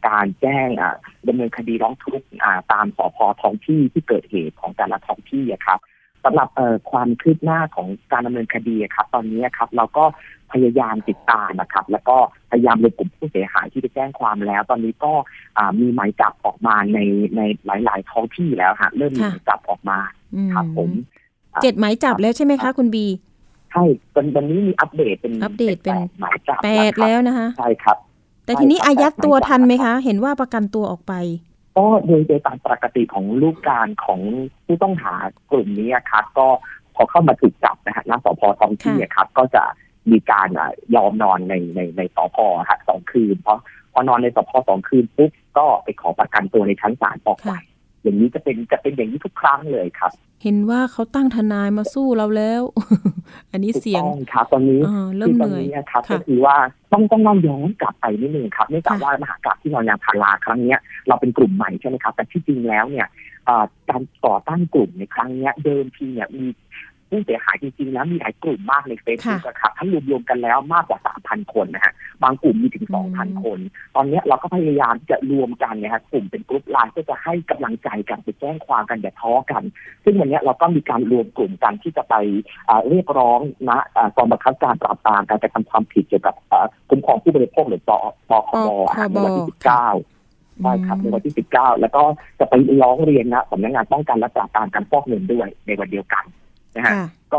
[0.07, 0.97] การแจ้งอ่า
[1.29, 2.27] ดำเนินคดีร้องทุกข์
[2.73, 5.81] ตามสพท้องที่ที่เกิดเหตุของแต่ละท้องที่ครับ
[6.25, 6.49] สำหรับ
[6.90, 10.05] ความคืบหน้าของการดำเนินคดีครับ ตอนนี้ครับเราก็
[10.53, 12.16] พยายามติดตามนะครับ แล้วก็
[12.51, 15.12] พยายามรวมกลุ่มผู้เสียหายที่ไปแจ้งความแล้ว ตอนนี้ก็
[15.81, 16.99] มีหมายจับออกมาใน
[17.37, 17.40] ใน
[17.85, 19.99] หลาย ๆ ท้องที่แล้วฮะเริ่มมีหมายจับออกมา
[20.55, 20.90] ครับผม
[21.62, 23.07] เจ็ดหมายจับแล้วใช่ไหมคะ คุณบี
[23.72, 27.96] ใช่ตอนวันนี้มีอัปเดตเป็นอัปเดตเป็นแปหมายจับแปดนะครับแล้วนะคะ ใช่ครับ
[28.44, 31.14] แต่ทีนี้ใช่ครับอายัดตัวหมายจับทันไหมนะครัคะบเห็นว่าประกันตัวออกไป
[31.76, 34.20] ก็โดยโดยตามปกติของลูกการของ
[34.66, 35.14] ผู้ต้องหา
[35.50, 36.46] กลุ่มนี้ครับก็
[36.94, 39.64] พอเข้ามาถูกจับนะฮะณสพท้องที่อะครับ ก็จะ
[40.11, 42.37] มีการอ่ายอมนอนในในในสพ
[42.70, 43.61] ฮะสองคืน เพราะ
[43.92, 47.59] พอนอนในสพสองคืนปุ๊บก็ไปขอประกันตัวในชั้นศาลออกไปค่ะ
[48.09, 52.62] อย่างนี้จะเป็นจะเป็นอย่างนี้ทุกครั้งเลยครับ เห็นว่าเขาตั้งทนายมาสู้เราแล้ว
[53.53, 56.57] อันนี้เสียงถูกต้องครับตอนนี้เออเริ่มคือตเหอนนื่อยนี้นะครับค่ะก็คือว่า
[56.92, 63.07] ต้องต้องเล่าย้อนกลับไปนิดนึงครับเนื่องจากค่ะว่ามหากราบที่นอนยางพาราครั้งเนี้ยเราเป็นกลุ่มใหม่ใช่ไหมครับ แต่ที่จริงแล้วเนี่ย
[63.47, 66.44] เอ่อการก่อตั้งกลุ่มในครั้งเนี้ยเดิมทีเนี่ยมี
[67.11, 71.92] ผู้เสียหายจริงๆแล้วมีหลายกลุ่มมากในเฟซบุ๊กครับทั้งรวมๆกันแล้วมากกว่า 3,000 คนนะฮะ
[72.23, 73.59] บางกลุ่มมีถึง 2,000 คน
[73.97, 79.62] ตอนเนี้ยเราก็พยายามที่จะรวมกันเนยฮะกลุ่มเป็นกลุ่มไลน์เพื่อจะให้กำลังใจกันไปแจ้งความกันอย่าท้อกัน
[80.05, 82.14] ซึ่งวันเนี้ยเราก็มีการรวมกลุ่มกันที่จะไป
[82.68, 87.90] อ่าเรียกร้องนะอ่ากองบังคับการปราบปรามการกระทำความผิดเกี่ยวกับอ่าคุ้มครองผู้บริโภคหรือป
[88.31, 89.64] ปคบอะในวันที่19
[90.62, 92.03] ใช่ครับในวันที่ 19 แล้วก็
[92.38, 96.25] จะไปร้องเรียนนะสำนักงานป้องกันและปราบปรามการฟอกเงินด้วยในวันเดียวกัน
[96.79, 97.38] นะฮะค่ะก็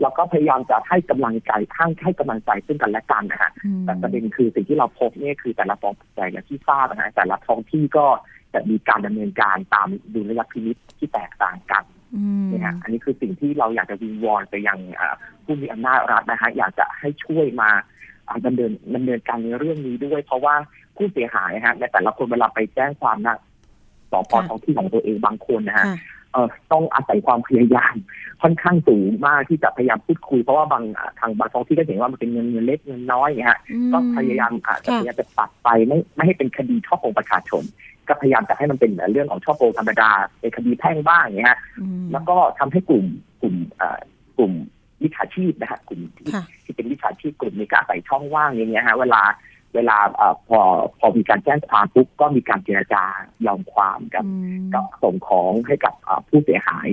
[0.00, 8.06] เราก็พยายามจะให้กำลังใจให้ให้กำลังใจซึ่งกันและกันนะฮะอืมแต่ประเด็นคือสิ่งที่เราพบเนี่ยคือแต่ละท้องแต่ละที่ทราบนะฮะแต่ละท้องที่ก็
[8.54, 11.84] จะมีการดำเนินการตามดุลยพินิจที่แตกต่างกัน
[12.16, 17.70] อืมนะฮะอันนี้คือสิ่งที่เราอยากจะวิงวอนไปยังอ่าผู้มีอำนาจรัฐนะฮะอยากจะให้ช่วยมา
[18.28, 20.54] อ่าดำเนินดำเนินการในเรื่องนี้ด้วย เพราะว่า
[20.96, 23.38] ผู้เสียหายนะฮะในแต่ละคนเวลาไปแจ้งความนะ
[24.10, 26.19] สพท้องที่ของตัวเองบางคนนะฮะค่ะเอ่อ
[26.72, 27.94] ต้องอาศัยความพยายาม
[28.42, 37.62] ค่อนข้างสูงมากที่จะพยายามพูดคุย เพราะว่าบางอ่าทางบางท้องที่ก็เห็นว่ามันเป็นเงินเงินเล็กเงินน้อยอย่างเงี้ยฮะอืมก็พยายามอาจจะค่ะพยายามจะตัดไปไม่ไม่ให้เป็นคดีช่อโกงประชาชน
[38.08, 43.04] ก็พยายามจะให้มันเป็นเรื่องของช่อโกงธรรมดาเป็นคดีแพ่งบ้างอย่างเงี้ยฮะอืมแล้วก็ทำให้กลุ่ม
[43.42, 43.98] กลุ่มเอ่อ
[44.38, 44.52] กลุ่ม
[45.02, 49.22] วิชาชีพนะฮะกลุ่มที่ค่ะที่เป็นวิชาชีพกลุ่มนี้ก็อาศัยช่องว่างอย่างเงี้ยฮะเวลา
[49.74, 50.60] เวลาเอ่อพอ
[50.98, 53.04] พอมีการแจ้งความปุ๊บก็มีการเจรจา
[53.46, 54.30] ยอมความกับอื
[54.60, 56.88] มกับส่งของให้กับเอ่อผู้เสียหาย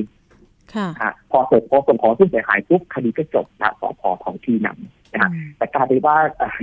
[0.73, 6.57] ค่ะฮะพอส่งพอส่งของผู้เสียหายปุ๊บคดีก็จบนะสพของที่นำนะฮะอืมแต่กลายเป็นว่าเอ่อ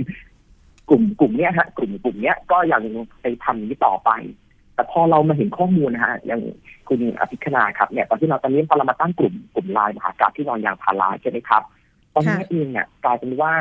[0.89, 2.81] กลุ่มกลุ่มเนี้ยฮะกลุ่มกลุ่มเนี้ยก็ยัง
[3.21, 4.11] ไปทำอย่างนี้ต่อไป
[4.75, 6.41] แต่พอเรามาเห็นข้อมูลนะฮะอย่าง
[6.87, 11.63] คุณอภิคณาครับเนี่ยตอนที่เราตอนนี้พอเรามาตั้งกลุ่มกลุ่มไลน์มหากราบที่นอนยางพาราใช่ไหมครับ
[12.13, 13.51] ตอนนี้เองเนี่ยกลายเป็นว่า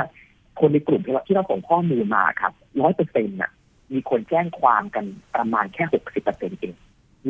[0.60, 3.50] คนในกลุ่มที่เราที่เราส่งข้อมูลมาครับร้อยเปอร์เซ็นต์น่ะ
[3.92, 6.74] มีคนแจ้งความกันประมาณแค่หกสิบเปอร์เซ็นต์เอง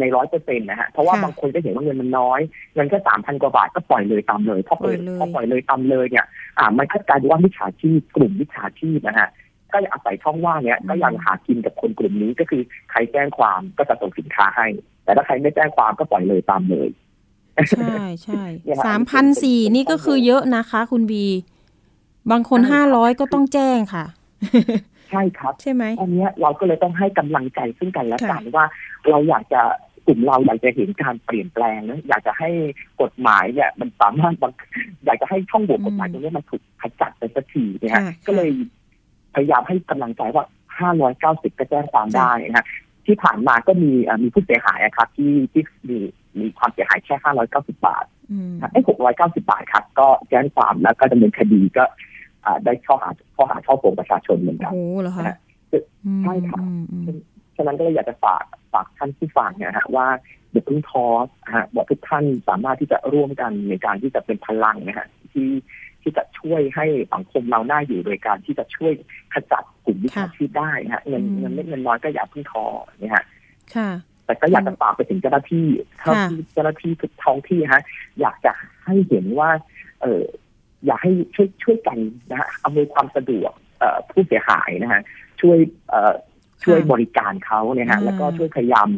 [0.00, 2.40] ในร้อยเปอร์เซ็นต์นะฮะเพราะว่าค่ะบางคนก็เห็นว่าเงินมันน้อย
[2.74, 6.26] เงินแค่สามพันกว่าบาทก็ปล่อยเลยตามเลยพอปล่อยปล่อยเลยพอปล่อยเลยตามเลยเนี่ย
[6.58, 9.28] อ่า มันก็กลายเป็นว่ามิจฉาชีพกลุ่มมิจฉาชีพนะฮะ
[9.72, 14.66] ก็ยังอาศัยช่องว่างเนี้ยก็ยังหากินกับคนกลุ่มนี้ก็คือใครแจ้งความก็จะส่งสินค้าให้
[15.04, 16.88] แต่ถ้าใครไม่แจ้งความก็ปล่อยเลยตามเลย
[17.70, 21.24] ใช่ใช่เนี่ยฮะสามพันสี่นี่ก็คือเยอะนะคะ คุณบี
[22.30, 24.04] บางคนใช่ห้าครับร้อยก็ต้องแจ้งค่ะ
[25.10, 28.66] ใช่ครับ ใช่ไหมอันเนี้ยเราก็เลยต้องให้กำลังใจซึ่งกันและกันค่ะว่า
[29.10, 29.62] เราอยากจะ
[30.06, 32.50] กลุ่มเราอยากจะเห็นการเปลี่ยนแปลงนะอยากจะให้
[33.02, 34.52] กฎหมายเนี่ยมันสามารถบัง
[35.04, 38.50] อยากจะให้ช่องโหว่กฎหมายตรงนี้มันถูกขจัดไปสักทีนะฮะค่ะก็เลย
[39.34, 40.44] พยายามให้กำลังใจว่า
[41.00, 42.66] 590ก็แจ้งความได้นะฮะ
[43.06, 45.98] ที่ผ่านมาก็มีเอ่อมีผู้เสียหายอะครับ ที่ที่มี
[46.38, 48.80] มีความเสียหายแค่590บาทอืมไอ้
[49.14, 51.94] 690บาทครับ ก็แจ้งความแล้วก็ดำเนินคดีก็อ่า
[52.64, 55.38] ได้ข้อหาข้อหาช่อโกงประชาชนเหมือนโอ้กันโหเหรอคะนะ
[55.72, 57.18] อืมใช่ครับอืมอืม
[57.57, 60.07] ฉะนั้นก็เลยอยากจะฝากฝากท่านผู้ฟังเนี่ยนะฮะว่า
[60.52, 61.07] อย่าเพิ่งท้อ
[61.44, 65.50] นะฮะบอกทุกท่านสามารถที่จะร่วมกันในการที่จะเป็นพลังนะฮะที่
[66.02, 68.92] ที่จะช่วยให้สังคมเราน่าอยู่โดยการที่จะช่วย
[69.35, 72.64] ขจัดกลุ่มวิชาชีพได้นะฮะเงินอืมเงินเล็กเงินน้อยก็อย่าเพิ่งท้อ
[73.00, 73.24] นะฮะ
[73.74, 73.90] ค่ะ
[74.26, 75.66] แต่ก็อยากจะฝากไปถึงเจ้าหน้าที่
[76.02, 77.83] เจ้าหน้าที่เจ้าหน้าที่ทุกท้องที่ฮะ
[78.20, 78.52] อยากจะ
[78.85, 79.50] ให้เห็นว่า
[80.02, 80.22] เออ
[80.86, 81.98] อยากให้ช่วยช่วยกัน
[82.30, 85.00] นะฮะอำนวยความสะดวกเอ่อผู้เสียหายนะฮะ
[85.40, 86.14] ช่วยเอ่อ
[86.64, 88.88] ช่วยบริการเขาเนี่ยฮะอ่าแล้วก็ช่วยพยายาม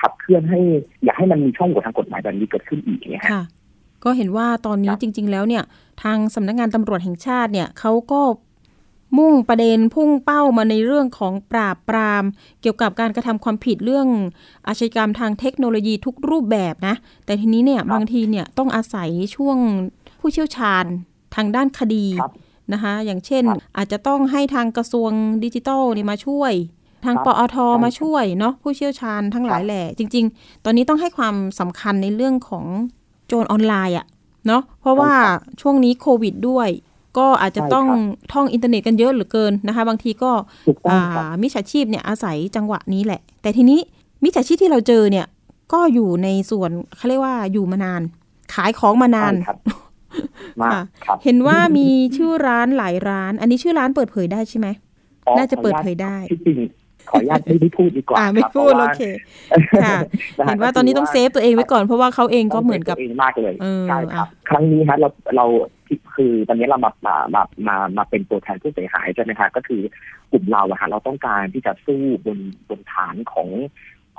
[0.00, 0.60] ขับเคลื่อนให้
[1.04, 3.44] อย่าให้มันมีช่องโหว่ทางกฎหมายแบบนี้เกิดขึ้นอีกเนี่ยฮะค่ะ
[4.04, 5.64] ก็เห็นว่าตอนนี้ครับจริง ๆ แล้วเนี่ย
[6.02, 8.20] ทางสำนักงานตำรวจแห่งชาติเนี่ยเขาก็
[9.18, 12.24] มุ่งประเด็นพุ่งเป้ามาในเรื่องของปราบปราม
[12.60, 14.08] เกี่ยวกับการกระทำความผิดเรื่อง
[14.66, 19.56] อาชญากรรมทางเทคโนโลยีทุกรูปแบบนะ แต่ทีนี้เนี่ยบางทีเนี่ยต้องอาศัยช่วง
[20.20, 20.84] ผู้เชี่ยวชาญ
[21.36, 22.32] ทางด้านคดีครับ
[22.72, 25.10] นะคะ อย่างเช่นครับอาจจะต้องให้ทางกระทรวง
[25.44, 26.52] ดิจิทัลเนี่ยมาช่วย
[27.04, 32.64] ทางครับปอทใช่มาช่วยเนาะผู้เชี่ยวชาญทั้งหลายครับแหละจริง ๆ ตอนนี้ต้องให้ความสำคัญในเรื่องของ
[33.26, 34.06] โจรออนไลน์อะ
[34.46, 35.12] เนาะเพราะว่า
[35.60, 36.68] ช่วงนี้โควิดด้วย
[37.18, 37.86] ก็อาจจะต้อง
[38.32, 40.32] ท่องอินเทอร์เน็ตกันเยอะเหลือเกินนะคะ บางทีก็
[40.68, 43.78] ถูกต้องครับอ่ามิจฉาชีพเนี่ยอาศัยจังหวะนี้แหละ แต่ทีนี้
[44.24, 45.26] มิจฉาชีพที่เราเจอเนี่ย
[45.72, 48.02] ก็อยู่ในส่วนเขาเรียกว่าอยู่มานาน
[48.54, 49.58] ขายของมานานใช่ครับ
[50.62, 54.68] มากค่ะครับเห็นว่ามีชื่อร้านหลายร้าน อันนี้ชื่อร้านเปิดเผยได้ใช่ไหม
[55.26, 56.58] อ๋อน่าจะเปิดเผยได้ที่จริง
[57.10, 59.02] ขออนุญาตไม่ได้พูดดีกว่าอ่าไม่ครับพูดพราะโอว่าเค
[59.84, 59.98] ค่ะ
[60.46, 65.46] เห็นว่าตอนนี้ต้องเซฟตัวเองไว้ก่อนเพราะว่าเขาเองก็เหมือนกับต้งซฟตัวเองมากเลยเออใช่ครับอะครั้งนี้ฮะเราเรา
[65.86, 69.82] ที่คือตอนนี้เรามามามามามาเป็นตัวแทนผู้เสียหายใช่ไหมคะก็คือ
[70.32, 73.48] กลุ่มเราอะฮะเราต้องการที่จะสู้บนบนฐานของ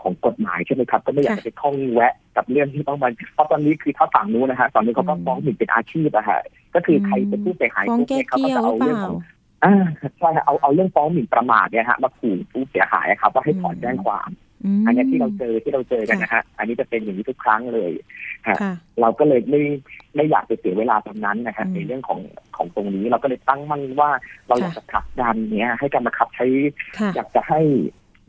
[0.05, 6.41] ของกฎหมายใช่ไหมครับ ก็ไม่อยากจะไปคล้องแวะกับเรื่องที่ต้องมาเพราะตอนนี้คือถ้าฝั่งนู้นนะฮะตอนนี้เขาก็ฟ้องหมิ่นเป็นอาชีพอะฮะ
[6.75, 9.15] ก็คือใครเป็นผู้เสียหายฟ้องปุ๊บแก้เนี่ยเขาเกี้ก็ยวจะหรือเปเอาเรื่องล่าของ
[9.63, 9.85] อ่า
[10.19, 14.29] ใช่ฮะเอาเอาเรื่องฟ้องหมิ่นประมาทเนี่ยฮะมาขู่ผู้เสียหายอะครับว่าให้ถอนอืมแจ้งความ
[14.79, 17.91] มอันเนี้ยที่เราเจอที่เราเจอกันนะฮะ อันนี้จะเป็นอย่างนี้ทุกครั้งเลย
[18.47, 18.55] ค่ะ
[19.01, 19.61] เราก็เลยไม่
[20.15, 22.19] ไม่อยากไปเสียเวลาตรงนั้นนะฮะอืมในเรื่องของ
[22.57, 24.09] ของตรงนี้เราก็เลยตั้งมั่นว่า
[24.47, 26.45] เราอยากจะผลักดันเนี้ยให้การบังคับใช้
[26.99, 27.59] ค่ะอยากจะให้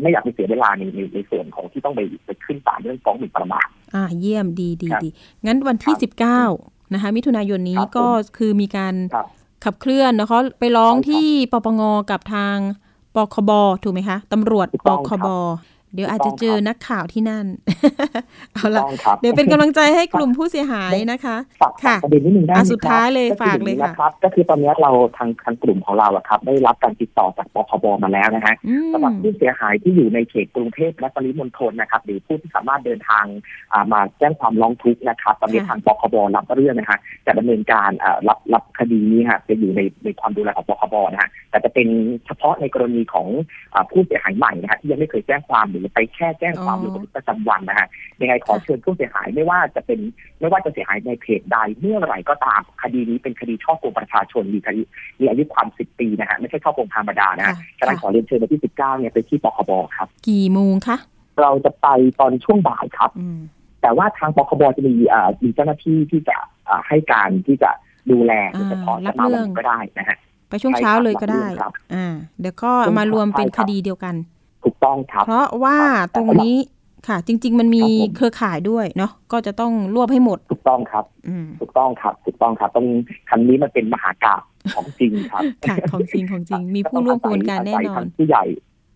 [0.00, 5.08] ไม่อยากไปเสียเวลาในในในส่วนของที่ต้องไปไปขึ้นศาลเรื่องฟ้องหมิ่นประมาทอ่า เยี่ยมดีดีครับดี
[5.46, 6.42] งั้นวันที่ครับสิบเก้า
[6.94, 8.06] นะคะ มิถุนายนนี้ครับผมก็
[8.38, 9.26] คือมีการครับ
[9.64, 11.80] ขับเคลื่อนเนาะเขาไปร้องใช่ครับที่ปปง
[12.10, 12.56] กับทาง
[13.14, 13.50] ปคบ
[13.82, 15.28] ถูกไหมคะตำรวจถูกปต้องคครับบ
[15.94, 17.46] เดี๋ยวอาจจะถูกต้องเจอครับนักข่าวที่นั่น
[18.54, 33.24] เอาละต้องครับเดี๋ยวเป็นกำลังใจให้กลุ่มผู้เสียหายนะคะฝากค่ะประเด็นนิดนึงได้ไหมอะครับสุดท้ายเลยก็คือฝากเลยองนี้ค่ะนะครับ ก็คือตอนนี้เราทางทางกลุ่มของเราอะครับ ได้รับการติดต่อจากปคบมาแล้วนะฮะอืมสำหรับผู้เสียหายที่อยู่ในเขตกรุงเทพและปริมณฑลนะครับ หรือผู้ที่สามารถเดินทาง
[33.72, 41.88] อ่ามาแจ้งความร้องทุกข์นะครับตอนนี้ค่ะทางปคบรับเรื่องนะฮะจะดำเนินการอ่ารับรับคดีนี้ฮะจะอยู่ในในความดูแลของปคบนะฮะแต่จะเป็น
[42.26, 43.26] เฉพาะในกรณีของ
[43.74, 47.86] อ่าผู้เสียหายใหม่นะฮะที่ยังไม่เคยแจ้งความหรือรือไปแค่แจ้งความอ๋อหรือบันทึกประจำวันนะฮะ
[48.20, 50.00] ยังไงขอค่ะเชิญผู้เสียหายไม่ว่าจะเป็น
[50.40, 54.80] ไม่ว่าจะเสียหายในเพจใดเมื่อไหร่ก็ตามคดีนี้เป็นคดีช่อโกงประชาชนมีคดี
[55.20, 60.96] มีอายุความสิบปีนะฮะไม่ใช่ช่อโกงธรรมดานะฮะค่ะฉะนั้นขอเรียนเชิญวันที่สิบเก้าเนี่ยไปที่ปคบครับ กี่โมงคะ
[61.42, 61.86] เราจะไป
[62.20, 63.38] ตอนช่วงบ่ายครับอืม
[63.82, 66.36] แต่ว่าทางปคบจะมีเอ่อมีเจ้าหน้าที่ที่จะ
[66.66, 67.70] เอ่อให้การที่จะ
[68.10, 70.16] ดูแลโดยเฉพาะอ่ารัจะบมาเรื่วัอนงนี้ก็ได้นะฮะ
[70.48, 74.14] ไปช่วงเช้าเลยก็ได้ใช่ครับอ่า เดี๋ยวก็เอามารวมเป็นใช่คครับดีเดียวกัน
[74.66, 75.76] ถูกต้องครับ เพราะว่า
[76.16, 76.56] ตรงนี้
[77.08, 82.86] ค่ะ จริง ๆ มันมีครับผมเครือข่ายด้วยเนาะก็จะต้องรวบให้หมด ถูกต้องครับอืมถูกต้องครับ ถูกต้องครับตรง
[83.28, 84.42] ครั้งนี้มันเป็นมหากาบ
[84.74, 88.44] ของจริงครับค่ะของจริงของจริง มีผู้ร่วมกระบวนการแน่นอานศัยทางผู้ใหญ่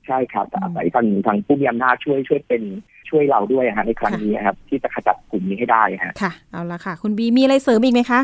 [0.06, 2.62] ใช่ครับแต่อาศัยทางทางผู้มีอำนาจช่วยช่วยเป็น
[3.11, 8.20] ช่วยเราด้วยฮะในครั้งนี้ครับ ที่จะขจัดกลุ่มนี้ให้ได้ฮะค่ะเอาละค่ะ คุณบีมีอะไรเสริมอีกไหมคะ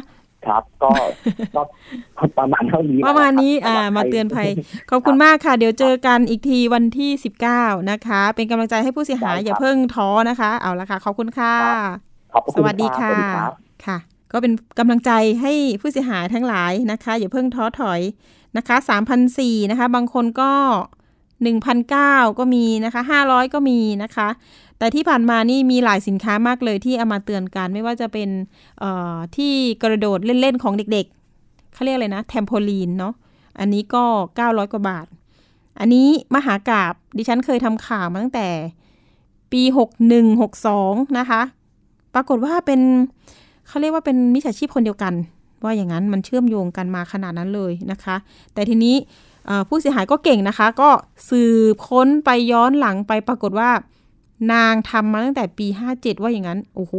[0.46, 0.90] ครับ ก็
[1.54, 1.62] ก็
[2.38, 4.48] ประมาณเท่านี้ประมาณนี้คบอ่าสำหรับมาใครเตือนภัย
[4.90, 7.10] ขอบคุณมากค่ะ เดี๋ยวเจอกันอีกทีวันที่
[7.50, 11.54] 19 นะคะ เป็นกำลังใจให้ผู้เสียหายได้ครับอย่าเพิ่งท้อนะคะ เอาละค่ะ ขอบคุณค่ะ
[12.32, 13.52] ขอบพรสวัสดีรับค่ะสวัสดีครับ
[13.86, 13.98] ค่ะ
[14.32, 15.10] ก็เป็นกำลังใจ
[15.42, 18.00] ให้ผู้เสียหายทั้งหลายนะคะ อย่าเพิ่งท้อถอย
[18.56, 18.76] นะคะ
[19.24, 20.52] 3,004นะคะ บางคนก็
[21.44, 24.28] 1,009ก็มีนะคะ 500 ก็มีนะคะ
[24.78, 28.28] แต่ที่ผ่านมานี่มีหลายสินค้ามากเลยที่เอามาเตือนกัน ไม่ว่าจะเป็น
[29.36, 33.14] ที่กระโดดเล่น ๆ ของเด็กๆเขาเรียกอะไรนะแทมโพลีนเนาะ
[33.58, 34.04] อันนี้ก็
[34.38, 35.06] 900 กว่าบาท
[35.80, 38.48] อันนี้มหากราบดิฉันเคยทำข่าวมาตั้งแต่
[39.52, 39.62] ปี
[40.20, 41.42] 61 62 นะคะ
[42.14, 42.80] ปรากฏว่าเป็น
[43.68, 45.14] เขาเรียกว่าเป็นมิจฉาชีพคนเดียวกัน
[45.64, 48.16] ว่าอย่างนั้นมันเชื่อมโยงกันมาขนาดนั้นเลยนะคะ
[48.54, 48.94] แต่ทีนี้
[49.68, 50.90] ผู้เสียหายก็เก่งนะคะ ก็
[51.30, 51.42] สื
[51.74, 53.70] บค้นไปย้อนหลังไปปรากฏว่า
[54.52, 56.94] นางทำมาตั้งแต่ปี57ว่าอย่างนั้น โอ้โห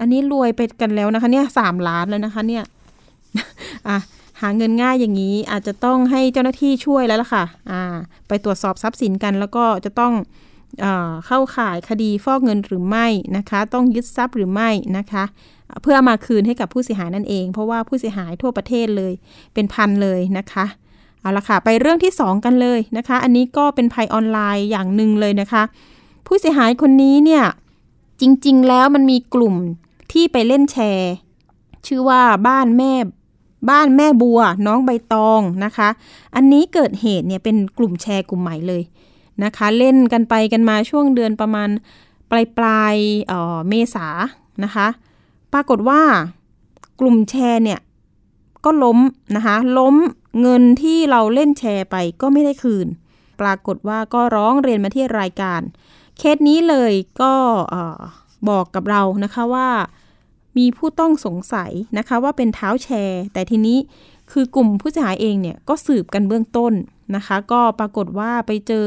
[0.00, 2.64] อันนี้รวยไปกันแล้วนะคะ เนี่ยสามล้านแล้วนะคะ เนี่ย
[3.88, 3.96] อะ
[4.40, 7.82] หาเงินง่ายอย่างนี้อาจจะต้องให้เจ้าหน้าที่ช่วยแล้วล่ะค่ะ อ่า
[8.28, 10.12] ไปตรวจสอบทรัพย์สินกัน แล้วก็จะต้อง
[10.80, 15.24] เออเข้าข่ายคดีฟอกเงินหรือไม่นะคะ ต้องยึดทรัพย์หรือไม่นะคะ
[15.82, 19.12] เพื่อมาคืนให้กับผู้เสียหายนั่นเอง เพราะว่าผู้เสียหายทั่วประเทศเลย
[19.54, 20.64] เป็นพันเลยนะคะ
[21.20, 25.62] เอาละค่ะ ไปเรื่องที่ 2 กันเลยนะคะ อันนี้ก็เป็นภัยออนไลน์อย่างหนึ่งเลยนะคะ
[26.26, 27.44] ผู้เสียหายคนนี้เนี่ย
[28.20, 29.54] จริง ๆ แล้วมันมีกลุ่ม
[30.12, 31.12] ที่ไปเล่นแชร์
[31.86, 32.92] ชื่อว่าบ้านแม่
[33.70, 35.88] บ้านแม่บัว น้องใบตองนะคะ
[36.34, 38.82] อันนี้เกิดเหตุเนี่ยเป็นกลุ่มแชร์กลุ่มใหม่เลย
[39.44, 41.68] นะคะ เล่นกันไปกันมาช่วงเดือนประมาณ
[42.30, 42.94] ปลายปลาย
[43.26, 44.08] เอ่อเมษา
[44.64, 44.86] นะคะ
[45.52, 46.02] ปรากฏว่า
[47.00, 47.80] กลุ่มแชร์เนี่ย
[48.64, 48.98] ก็ล้ม
[49.36, 49.96] นะคะ ล้ม
[50.40, 52.86] เงินที่เราเล่นแชร์ไปก็ไม่ได้คืน
[53.40, 55.60] ปรากฏว่าก็ร้องเรียนมาที่รายการ
[56.24, 57.32] เคสนี้เลยก็
[58.48, 59.68] บอกกับเรานะคะว่า
[60.58, 63.78] มีผู้ต้องสงสัยนะคะว่าเป็นเท้าแชร์ แต่ทีนี้
[64.32, 66.72] คือกลุ่มผู้เสียหายเองเนี่ยก็สืบกันเบื้องต้น
[67.16, 68.86] นะคะ ก็ปรากฏว่าไปเจอ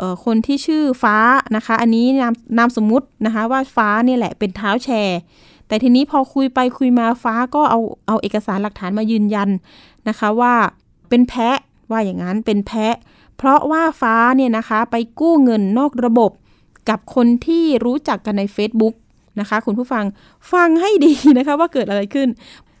[0.00, 1.16] ออคนที่ชื่อฟ้า
[1.56, 5.18] นะคะ อันนี้นามนามสมมุตินะคะว่าฟ้าเนี่ยแหละเป็นเท้าแชร์
[5.66, 9.48] แต่ทีนี้พอคุยไปคุยมาฟ้าก็เอาเอาเอกสารหลักฐานมายืนยัน
[10.08, 10.54] นะคะว่า
[11.08, 11.58] เป็นแพะ
[11.90, 12.94] ว่าอย่างนั้นเป็นแพะ
[13.36, 16.32] เพราะว่าฟ้าเนี่ยนะคะไปกู้เงินนอกระบบ
[16.88, 18.94] กับคนที่รู้จักกันใน Facebook
[19.40, 20.04] นะคะ คุณผู้ฟัง
[20.52, 22.28] ฟังให้ดีนะคะว่าเกิดอะไรขึ้น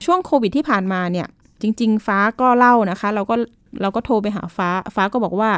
[0.04, 1.26] ช่วงโควิดที่ผ่านมาเนี่ย
[1.62, 3.34] จริง ๆ ฟ้าก็เล่านะคะ เราก็
[3.82, 5.50] เราก็โทรไปหาฟ้า ฟ้าก็บอกว่า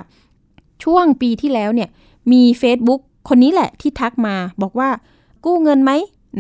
[0.85, 1.89] ช่วงปีที่แล้วเนี่ย
[2.33, 4.89] มี Facebook คนนี้แหละที่ทักมาบอกว่า
[5.47, 5.93] กู้เงินไหม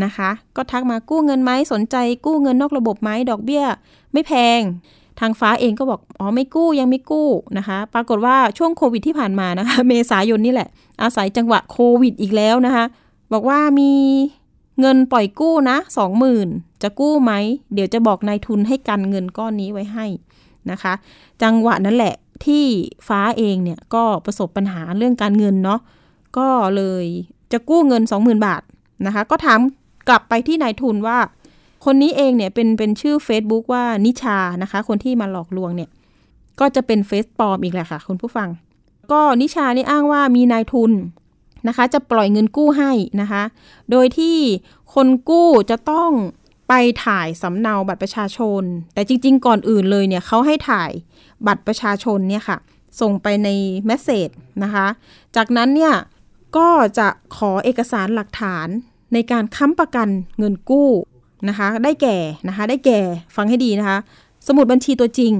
[0.04, 3.64] นะคะ ก็ทักมากู้เงินไหมสนใจกู้เงินนอกระบบไหมดอกเบี้ย
[4.12, 4.60] ไม่แพง
[5.20, 10.68] ทางฟ้าเองก็บอกอ๋อไม่กู้ยังไม่กู้นะคะ ปรากฏว่าช่วงโควิดที่ผ่านมานะคะเมษายนนี่แหละ
[11.02, 12.84] อาศัยจังหวะโควิดอีกแล้วนะคะ
[13.32, 13.92] บอกว่ามี
[14.80, 16.48] เงินปล่อยกู้นะสองหมื่น
[16.82, 17.32] จะกู้ไหม
[17.74, 20.06] เดี๋ยวจะบอกนายทุนให้กันเงินก้อนนี้ไว้ให้
[20.70, 20.92] นะคะ
[21.42, 22.64] จังหวะนั้นแหละที่
[23.08, 25.80] ฟ้าเองเนี่ยก็ประสบปัญหาเรื่องการเงินเนาะ
[26.38, 27.04] ก็เลย
[27.52, 28.62] จะกู้เงิน 20,000 บาท
[29.06, 29.60] นะคะ ก็ถาม
[30.08, 31.18] กลับไปที่นายทุนว่า
[31.84, 35.90] คนนี้เองเนี่ยเป็นเป็นชื่อ Facebook ว่านิชานะคะ คนที่มาหลอกลวงเนี่ย
[36.60, 38.48] ก็จะเป็นเฟซปลอมอีกแหละค่ะ คุณผู้ฟัง
[39.12, 40.92] ก็นิชานี่อ้างว่ามีนายทุน
[41.68, 43.42] นะคะ จะปล่อยเงินกู้ให้นะคะ
[43.90, 44.36] โดยที่
[44.94, 46.10] คนกู้จะต้อง
[46.68, 48.62] ไปถ่ายสำเนาบัตรประชาชน
[48.94, 50.90] แต่จริง ๆ ก่อนอื่นเลยเนี่ยเขาให้ถ่าย
[51.46, 52.58] บัตรประชาชนเนี่ยค่ะ
[53.00, 53.48] ส่งไปใน
[53.86, 54.28] เมสเซจ
[54.62, 54.86] นะคะ
[55.36, 55.94] จากนั้นเนี่ย
[56.56, 56.68] ก็
[56.98, 58.68] จะขอเอกสารหลักฐาน
[59.12, 60.90] ในการค้ำประกันเงินกู้
[61.48, 62.16] นะคะ ได้แก่
[62.48, 63.00] นะคะ ได้แก่
[63.36, 63.98] ฟังให้ดีนะคะ
[64.46, 65.32] สมุดบัญชีตัวจริง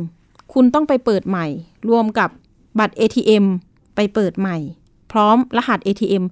[0.52, 1.46] คุณต้องไปเปิดใหม่
[1.90, 2.30] รวมกับ
[2.78, 3.44] บัตร ATM
[3.94, 4.56] ไปเปิดใหม่
[5.12, 6.24] พร้อมรหัส ATM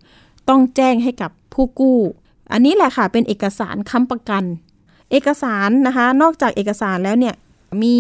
[0.49, 1.99] ต้องแจ้งให้กับผู้กู้
[2.53, 4.45] อันนี้แหละค่ะเป็นเอกสารค้ำประกัน
[5.11, 7.35] เอกสารนะคะ นอกจากเอกสารแล้วเนี่ย
[7.83, 7.99] มี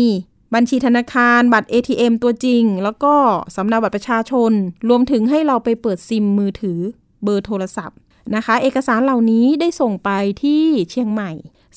[0.54, 3.14] บัญชีธนาคาร บัตร ATM ตัวจริง แล้วก็
[3.54, 4.52] สำเนาบัตรประชาชน
[4.88, 6.78] รวมถึงให้เราไปเปิดซิมมือถือ
[7.24, 7.98] เบอร์โทรศัพท์
[8.36, 10.10] นะคะ เอกสารเหล่านี้ได้ส่งไป
[10.42, 11.30] ที่เชียงใหม่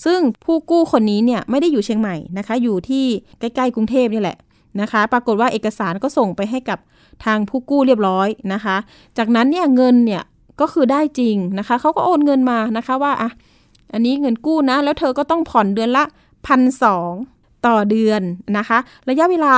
[0.05, 3.05] ซึ่งผู้กู้คนนี้เนี่ยไม่ได้อยู่เชียงใหม่นะคะ อยู่ที่
[3.39, 4.37] ใกล้ๆกรุงเทพนี่แหละ
[4.81, 6.79] นะคะ ปรากฏว่าเอกสารก็ส่งไปให้กับ
[7.25, 8.77] ทางผู้กู้เรียบร้อยนะคะ
[9.17, 10.23] จากนั้นเนี่ยเงินเนี่ย
[10.61, 13.29] ก็คือได้จริงนะคะ เขาก็โอนเงินมานะคะว่าอะ
[13.93, 16.03] อันนี้เงินกู้นะ แล้วเธอก็ต้องผ่อนเดือนละ
[16.47, 17.11] พันสอง
[17.65, 18.21] ต่อเดือน
[18.57, 18.77] นะคะ
[19.09, 19.53] ระยะเวลา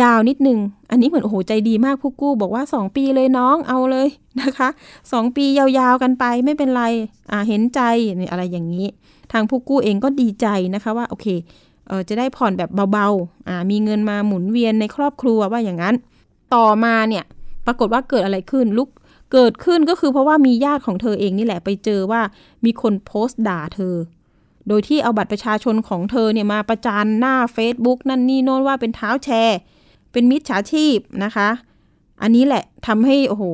[0.00, 0.58] ยาวนิดนึง
[0.90, 4.08] อันนี้เหมือนโอ้โหใจดีมากผู้กู้ บอกว่า 2 ปีเลยน้องเอาเลย
[4.42, 4.68] นะคะ
[5.02, 6.84] 2 ปียาวๆกันไปไม่เป็นไร
[7.30, 7.80] อ่าเห็นใจ
[8.30, 8.86] อะไรอย่างนี้
[9.34, 11.26] ทางผู้กู้เองก็ดีใจนะคะว่าโอเค
[11.86, 15.94] เออจะได้ผ่อนแบบเบาๆอ่ามีเงินมาหมุนเวียนในครอบครัวว่าอย่างนั้น
[16.54, 17.24] ต่อมาเนี่ย
[17.66, 18.88] ปรากฏว่าเกิดอะไรขึ้นลุก
[19.32, 22.20] เกิดขึ้นก็คือเพราะว่ามีญาติของเธอเองนี่แหละไปเจอว่า
[22.64, 23.94] มีคนโพสต์ด่าเธอ
[24.68, 29.58] โดยที่เอาบัตรประชาชนของเธอเนี่ยมาประจานหน้า Facebook นั่นนี่โน้นว่าเป็นเท้าแชร์
[30.12, 31.48] เป็นมิจฉาชีพนะคะ
[32.22, 33.44] อันนี้แหละทำให้โอ้โห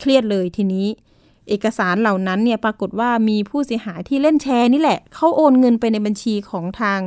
[0.00, 0.86] เครียดเลยทีนี้
[1.48, 6.98] เอกสารเหล่านั้นเนี่ยปรากฏว่ามีผู้เสียหายที่เล่นแชร์นี่แหละ เขาโอนเงินไปในบัญชีของทาง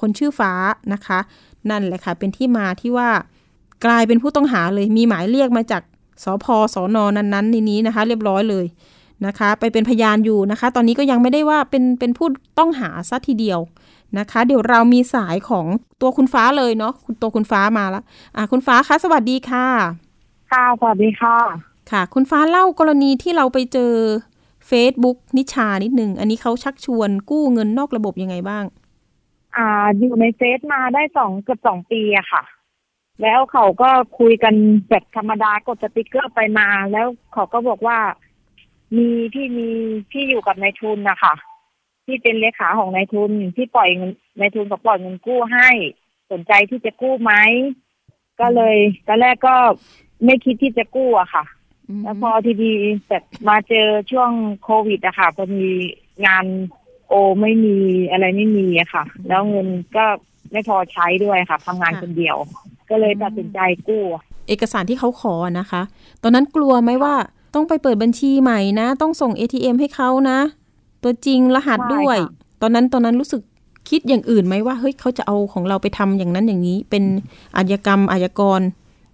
[0.00, 0.52] คนชื่อฟ้า
[0.92, 1.18] นะคะ
[1.70, 3.10] นั่นแหละค่ะ เป็นที่มาที่ว่า
[3.84, 5.82] กลายเป็นผู้ต้องหาเลยมีหมายเรียกมาจาก
[6.24, 8.66] สพสอนอนั้นๆในนี้นะคะ เรียบร้อยเลย
[9.26, 12.26] นะคะ ไปเป็นพยานอยู่นะคะ ตอนนี้ก็ยังไม่ได้ว่าเป็นเป็นผู้
[12.58, 13.60] ต้องหาซะทีเดียว
[14.18, 15.66] นะคะ เดี๋ยวเรามีสายของ
[16.00, 18.04] ตัวคุณฟ้าเลยเนาะคุณตัวคุณฟ้ามาแล้ว
[18.36, 19.66] อะคุณฟ้าคะสวัสดีค่ะ
[20.50, 23.92] ค่ะสวัสดีค่ะ ค่ะ คุณฟ้าเล่ากรณีที่เราไปเจอ
[24.70, 28.64] Facebook นิชานิดหนึ่ง อันนี้เขาชักชวนกู้เงินนอกระบบยังไงบ้าง
[29.56, 29.68] อ่า
[29.98, 32.42] อยู่ในเฟซมาได้สองเกือบสองปีอะค่ะ
[33.22, 34.54] แล้วเขาก็คุยกัน
[34.90, 37.98] แบบธรรมดากดสติกเกอร์ไปมา แล้วเขาก็บอกว่า
[38.96, 39.68] มีที่มี
[40.12, 41.34] ที่อยู่กับนายทุนนะคะ
[42.06, 45.70] ที่เป็นเลขาของนายทุนที่ปล่อยเงินนายทุนก็ปล่อยเงินกู้ให้
[46.30, 47.32] สนใจที่จะกู้ไหม
[48.40, 49.56] ก็เลยตอนแรกก็
[50.24, 51.44] ไม่คิดที่จะกู้อะค่ะ
[52.02, 52.72] แล้วพอทีดี
[53.06, 53.18] แต่
[53.48, 54.30] มาเจอช่วง
[54.64, 55.66] โควิดอะค่ะพอมี
[56.26, 56.44] งาน
[57.08, 57.76] โอไม่มี
[58.10, 60.04] อะไรไม่มีอะค่ะ แล้วเงินก็
[60.52, 62.36] ไม่พอใช้ด้วยค่ะทำงานคนเดียว
[62.90, 64.02] ก็เลยตัดสินใจกู้
[64.48, 65.82] เอกสารที่เขาขอนะคะ
[66.22, 67.14] ตอนนั้นกลัวไหมว่า
[67.54, 70.38] ต้องไปเปิดบัญชีใหม่นะ ต้องส่ง ATM ให้เขานะ
[71.02, 72.18] ตัวจริงรหัสด้วย
[72.62, 73.42] ตอนนั้นตอนนั้นรู้สึก
[73.90, 77.04] คิดอย่างอื่นไหมว่าเฮ้ยเขาจะเอาของเราไปทำอย่างนั้นอย่างนี้ เป็น
[77.56, 78.60] อาชญากรรมอาชญากร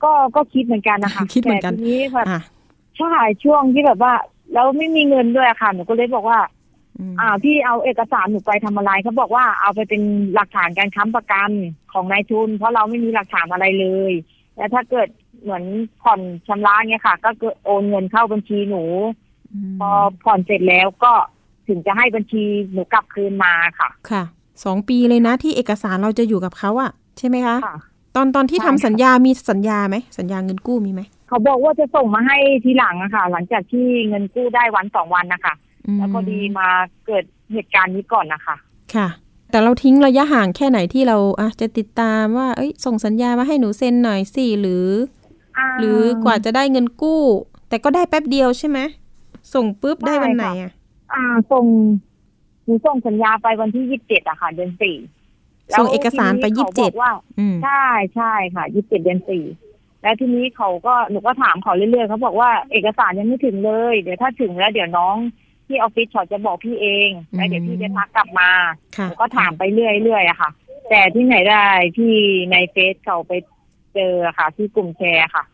[0.05, 2.27] ก็ก็คิดเหมือนกันนะคะคิดเหมือนกันแต่ทีนี้แบบ
[3.01, 4.15] ใช่ช่วงที่แบบว่า
[4.53, 6.41] แล้วไม่มีเงินด้วยค่ะหนูก็เลยบอกว่า
[7.21, 10.03] อ่า พี่เอาเอกสารหนูไปทำอะไรเขาบอกว่าเอาไปเป็น
[10.35, 11.51] หลักฐานการค้ำประกัน
[11.93, 14.13] ของนายทุน เพราะเราไม่มีหลักฐานอะไรเลย
[14.57, 15.09] แล้วถ้าเกิด
[15.43, 15.65] เหมือน
[16.03, 17.31] ผ่อนชำระเนี่ยค่ะ ก็
[17.65, 18.83] โอนเงินเข้าบัญชีหนู
[19.81, 19.91] พอ
[20.25, 21.13] ผ่อนเสร็จแล้วก็
[21.69, 24.23] ถึงจะให้บัญชีหนูกลับคืนมาค่ะ ค่ะ
[24.65, 27.77] สองปีเลยนะที่เอกสารเราจะอยู่กับเขาอะใช่ไหมคะค่ะ
[28.17, 35.55] ตอนตอนที่ทำสัญญามีสัญญาไหมสัญญาเงินกู้มีไหมเขาบอกว่าจะส่งมาให้ทีหลังอะค่ะ หลังจากที่เงินกู้ได้วันสองวันนะคะ
[35.97, 36.69] แล้วพอดีมา
[37.07, 38.57] เกิดเหตุการณ์นี้ก่อนนะคะ
[38.95, 39.09] ค่ะ
[39.51, 44.87] แต่เราทิ้งระยะห่างแค่ไหนที่เราอะจะติดตามว่า เอ้ย ส่งสัญญามาให้หนูเซ็นหน่อยสิหรือ
[45.79, 47.21] หรือกว่าจะได้เงินกู้
[47.69, 48.79] แต่ก็ได้แป๊บเดียวใช่ไหม
[49.55, 50.73] ส่งปุ๊บได้วันไหนอะ
[51.13, 51.65] อ่าส่ง
[52.65, 54.97] หนูส่งสัญญาไปวันที่ยี่สิบเจ็ดอะค่ะ เดือนสี่
[55.79, 57.13] ส่งเอกสารไปยี่สิบเจ็ดว่า
[57.65, 59.45] ใช่ใช่ค่ะยี่สิบเจ็ดเดือนสี่
[60.03, 65.17] แล้วทีนี้เขาก็หนูก็ถามเขาเรื่อยๆเขาบอกว่าเอกสารยังไม่ถึงเลย เดี๋ยวถ้าถึงแล้วเดี๋ยวน้อง
[65.67, 68.51] ที่ออฟฟิศเขาจะบอกพี่เองแล้วเดี๋ยวพี่จะทักกลับมา
[69.03, 70.51] หนูก็ถามไปเรื่อยๆอะค่ะ
[70.89, 71.65] แต่ที่ไหนได้
[71.97, 72.15] ที่
[72.53, 73.33] ในเฟซเขาไป
[73.95, 75.45] เจอค่ะ ที่กลุ่มแชร์ค่ะ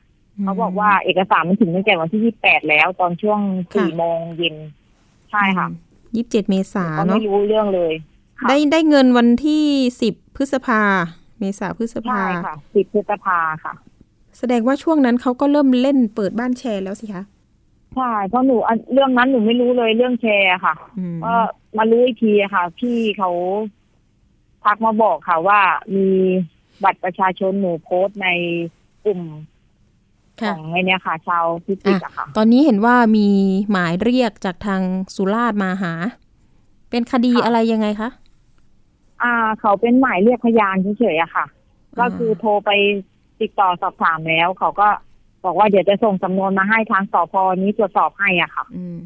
[0.42, 3.40] เขาบอกว่าเอกสารมันถึงตั้งแต่วันที่ยี่สิบแปดแล้ว ตอนช่วง
[3.74, 4.56] สี่โมงเย็น
[5.30, 5.68] ใช่ค่ะ
[6.16, 7.92] ยี่สิบเจ็ดเมษาเนาะไม่รู้เรื่องเลย
[8.48, 9.64] ได้ได้เงินวันที่
[10.00, 10.80] สิบพฤษภา
[11.38, 13.74] เมษาพฤษภาใช่ค่ะสิบพฤษภาค่ะ
[14.38, 17.22] แสดงว่าช่วงนั้นเขาก็เริ่มเล่นเปิดบ้านแชร์แล้วสิคะ
[17.94, 18.56] ใช่เพราะหนู
[18.92, 20.74] เรื่องนั้นหนูไม่รู้เลยเรื่องแชร์ค่ะ
[21.24, 21.34] ก็
[21.76, 23.30] มารู้อีกทีค่ะ พี่เขา
[24.64, 25.60] ทักมาบอกค่ะว่า
[25.94, 26.08] มี
[26.84, 28.28] บัตรประชาชนหนูโพสต์ใน
[29.04, 29.20] กลุ่ม
[30.42, 33.26] ของไอเนี้ยค่ะ ชาวพิจิตรอะค่ะ ตอนนี้เห็นว่ามี
[33.70, 34.82] หมายเรียกจากทาง
[35.14, 35.92] สุราษฎร์มาหา
[36.90, 38.10] เป็นคดีอะไรยังไงคะ
[39.22, 41.46] อ่า เขาเป็นหมายเรียกพยานเฉยๆอะค่ะ
[41.98, 42.70] ก็คือโทรไป
[43.40, 44.88] ติดต่อสอบถามแล้ว เขาก็
[45.44, 48.98] บอกว่าเดี๋ยวจะส่งสำนวนมาให้ทางสพนี้ตรวจสอบให้อะค่ะ อืม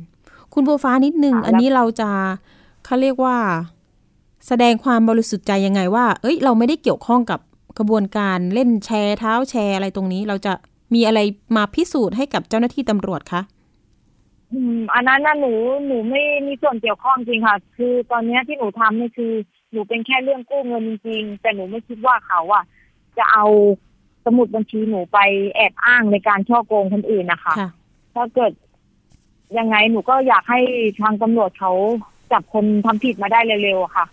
[0.55, 2.11] คุณบัวฟ้านิดนึง อันนี้เราจะ
[2.85, 3.37] เขาเรียกว่า
[4.47, 7.41] แสดงความบริสุทธิ์ใจยังไงว่า เอ้ย เราไม่ได้เกี่ยวข้องกับ
[7.79, 10.53] กระบวนการเล่นแชร์เท้าแชร์อะไรตรงนี้ เราจะ
[10.95, 11.21] มีอะไร
[11.57, 13.43] มาพิสูจน์ให้กับเจ้าหน้าที่ตำรวจคะ
[14.53, 15.53] อืม อันนั้นนะหนู
[15.87, 19.33] หนูไม่มีส่วนเกี่ยวข้องจริงค่ะ คือตอนนี้ที่หนูทำนี่คือ
[19.73, 22.65] หนูเป็นแค่เรื่องกู้เงินจริงๆแต่หนูไม่คิดว่าเขาอะ
[23.19, 23.47] จะเอา
[24.25, 25.19] สมุดบัญชีหนูไป
[25.55, 27.71] แอบอ้างในการช่อโกงคนอื่นนะคะค่ะ
[28.15, 28.53] ถ้าเกิด
[29.59, 30.61] ยังไงหนูก็อยากให้
[31.01, 31.73] ทางตำรวจเขา
[32.33, 34.07] จับคนทำผิดมาได้เร็วๆอะค่ะ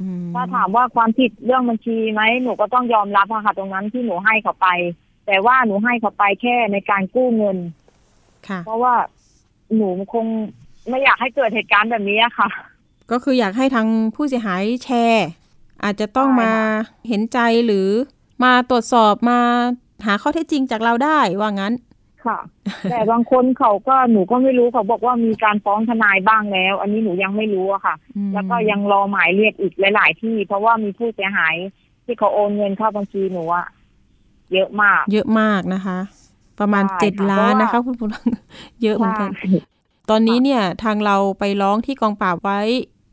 [0.00, 4.68] อืมถ้าถามว่าความผิดเรื่องบัญชีไหมหนูก็ต้องยอมรับอะค่ะตรงนั้นที่หนูให้เขาไป
[5.26, 7.58] แต่ว่าหนูให้เขาไปแค่ในการกู้เงิน
[8.48, 8.94] ค่ะ เพราะว่า
[9.76, 10.26] หนูคง
[10.88, 12.48] ไม่อยากให้เกิดเหตุการณ์แบบนี้อะค่ะ
[13.12, 15.28] ก็คืออยากให้ทางผู้เสียหายแชร์
[15.84, 16.64] อาจจะต้องใช่มาค่ะ
[17.08, 17.88] เห็นใจหรือ
[18.44, 19.40] มาตรวจสอบมา
[20.06, 21.74] หาข้อเท็จจริงจากเราได้ว่างั้น
[22.24, 22.38] ค่ะ
[22.90, 31.54] แต่บางคนเขาก็หนูก็ไม่รู้เขาบอกว่ามีการฟ้องทนายบ้างแล้ว อันนี้หนูยังไม่รู้อะค่ะอืมแล้วก็ยังรอหมายเรียกอีกหลาย ๆ ที่ เพราะว่ามีผู้เสียหาย
[32.04, 33.66] ที่เขาโอนเงินเข้าบัญชีหนูอะ
[34.52, 35.98] เยอะมาก เยอะมากนะคะ
[36.60, 38.26] ประมาณใช่เจ็ดค่ะล้านเพราะว่านะคะ คุณผู้ฟัง
[38.82, 39.48] เยอะเหมือนกันใช่
[40.10, 42.60] ตอนนี้เนี่ยทางเราไปร้องที่กองปราบไว้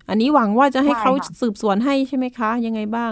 [0.10, 3.12] อันนี้หวังว่าจะให้ใช่เขาค่ะสืบสวนให้ใช่ไหมคะ ยังไงบ้าง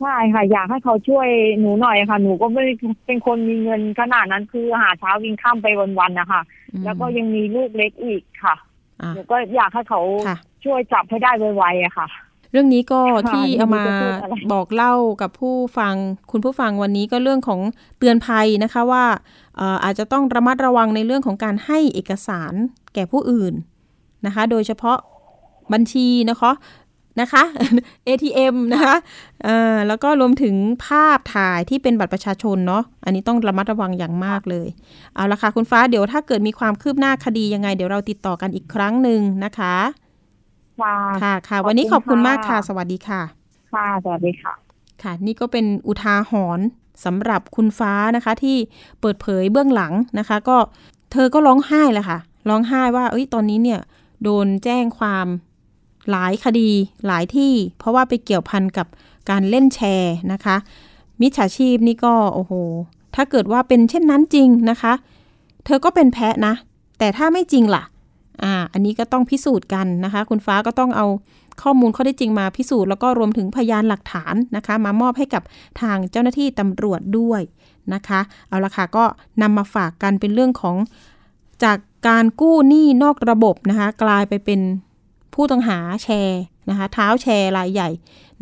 [0.00, 1.28] ใช่ค่ะ อยากให้เขาช่วย
[1.60, 2.72] หนูหน่อยค่ะ หนูก็ไม่ได้
[3.06, 5.66] เป็นคนมีเงินขนาดนั้นคือหาเช้าวิ่งข้ามไป
[5.98, 6.40] วันๆนะคะ
[6.72, 8.54] อืมแล้วก็ยังมีลูกเล็กอีกค่ะ
[9.00, 12.08] อะหนูก็อยากให้เขาค่ะช่วยจับให้ได้ไวๆอะค่ะ
[12.52, 15.94] เรื่องนี้ก็ค่ะที่เอามาไม่รู้จะพูดอะไรบอกเล่ากับผู้ฟัง
[16.30, 17.60] คุณผู้ฟังวันนี้ก็เรื่องของ
[17.98, 19.04] เตือนภัยนะคะว่า
[19.56, 22.52] เอ่ออาจจะต้องระมัดระวังในเรื่องของการให้เอกสาร
[22.94, 23.54] แก่ผู้อื่น
[24.26, 24.98] นะคะ โดยเฉพาะ
[25.72, 26.52] บัญชีนะคะ
[27.20, 27.42] นะคะ
[28.08, 28.96] ATM นะคะ
[29.44, 30.54] เอ่อแล้วก็รวมถึง
[30.86, 34.68] ภาพถ่ายที่เป็นบัตรประชาชนเนาะ อันนี้ต้องระมัดระวังอย่างมากเลย
[35.14, 39.74] เอาละค่ะคุณฟ้าเดี๋ยวถ้าเกิดมีความคืบหน้าคดียังไง เดี๋ยวเราติดต่อกันอีกครั้งหนึ่งนะคะ
[40.80, 43.22] ค่ะ ค่ะค่ะขอบคุณวันนี้ขอบคุณมากค่ะค่ะ สวัสดีค่ะ
[43.72, 44.52] ค่ะ สวัสดีค่ะ
[45.02, 46.66] ค่ะ นี่ก็เป็นอุทาหรณ์
[47.04, 48.56] สำหรับคุณฟ้านะคะ ที่
[49.00, 50.56] เปิดเผยเบื้องหลังนะคะ ก็
[51.12, 53.80] เธอก็ร้องไห้แหละค่ะ ร้องไห้ว่า เอ้ย ตอนนี้เนี่ย
[54.22, 55.26] โดนแจ้งความ
[56.10, 56.70] หลายคดี
[57.06, 58.86] หลายที่ เพราะว่าไปเกี่ยวพันกับ
[59.30, 60.56] การเล่นแชร์นะคะ
[61.20, 62.52] มิจฉาชีพนี่ก็โอ้โห
[63.14, 64.92] ถ้าเกิดว่าเป็นเช่นนั้นจริงนะคะ
[65.64, 66.54] เธอก็เป็นแพ้นะ
[66.98, 67.82] แต่ถ้าไม่จริงล่ะ
[68.42, 71.06] อ่าอันนี้ก็ต้องพิสูจน์กันนะคะ คุณฟ้าก็ต้องเอา
[71.62, 75.42] ข้อมูลข้อได้จริงมาพิสูจน์แล้วก็รวมถึงพยานหลักฐานนะคะ มามอบให้กับ
[75.80, 77.42] ทางเจ้าหน้าที่ตำรวจด้วย
[77.94, 79.04] นะคะ เอาละค่ะก็
[79.42, 80.76] นำมาฝากกันเป็นเรื่องของ
[81.64, 81.78] จาก
[82.08, 84.60] การกู้หนี้นอกระบบนะคะ กลายไปเป็น
[85.34, 87.90] ผู้ต้องหาแชร์นะคะเท้าแชร์รายใหญ่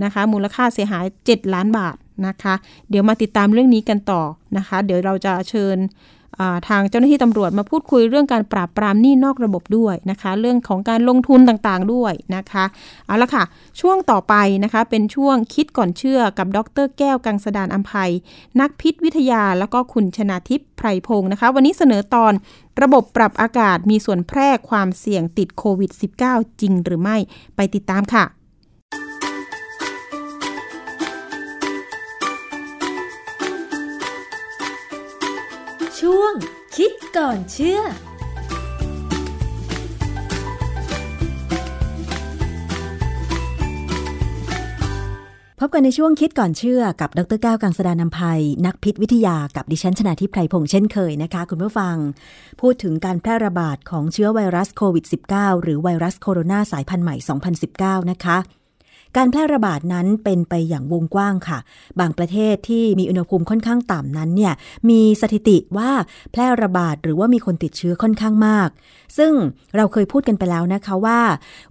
[0.05, 2.55] นะคะ มูลค่าเสียหาย 7 ล้านบาทนะคะ
[2.91, 4.23] เดี๋ยวมาติดตามเรื่องนี้กันต่อ
[4.57, 5.77] นะคะ เดี๋ยวเราจะเชิญ
[6.69, 12.65] ทางเจ้าหน้าที่ตำรวจมาพูดคุยเรื่องการปราบปรามหนี้นอกระบบด้วยนะคะ เรื่องของการลงทุนต่างๆด้วยนะคะ
[13.07, 13.45] เอาละค่ะ
[13.81, 14.35] ช่วงต่อไป
[14.65, 18.13] นะคะเป็นช่วงคิดก่อนเชื่อกับดร แก้วกังสดานอัมภัย
[18.61, 22.33] นักพิษวิทยาแล้วก็คุณชนาทิพย์ไพรพงศ์นะคะ วันนี้เสนอตอน
[22.83, 25.91] ระบบปรับอากาศมีส่วนแพร่ความเสี่ยงติดโควิด
[26.27, 27.17] -19 จริงหรือไม่
[27.57, 28.25] ไปติดตามค่ะ
[36.11, 36.35] ช่วง
[36.77, 37.81] คิดก่อนเชื่อ
[45.61, 51.97] พบกันในช่วงคิดก่อนเชื่อกับดรแก้วกังสดานนภัย นักพิษวิทยากับดิฉันชนาทิพไพรพงษ์เช่นเคยนะคะ คุณผู้ฟัง
[52.61, 55.05] พูดถึงการแพร่ระบาดของเชื้อไวรัสโควิด
[55.35, 57.17] -19 หรือไวรัสโคโรนาสายพันธุ์ใหม่
[57.63, 58.37] 2019 นะคะ
[59.17, 61.59] การแพร่ระบาดนั้นเป็นไปอย่างวงกว้างค่ะ
[62.01, 64.53] บางประเทศที่มีอุณหภูมิค่อนข้างต่ำนั้นเนี่ย
[64.91, 65.91] มีสถิติว่า
[66.33, 68.69] แพร่ระบาดหรือว่ามีคนติดเชื้อค่อนข้างมาก
[69.19, 69.33] ซึ่ง
[69.77, 71.21] เราเคยพูดกันไปแล้วนะคะว่า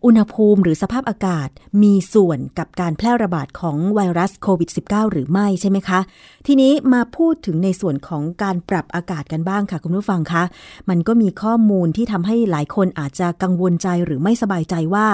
[0.05, 1.49] อุณหภูมิหรือสภาพอากาศ
[1.83, 5.99] มีส่วนกับการแพร่ระบาดของไวรัสโควิด -19 หรือไม่ใช่ไหมคะ
[6.47, 10.43] ทีนี้มาพูดถึงในส่วนของการปรับอากาศกันบ้างค่ะคุณผู้ฟังคะ
[10.89, 15.07] มันก็มีข้อมูลที่ทำให้หลายคนอาจจะกังวลใจหรือไม่สบายใจว่า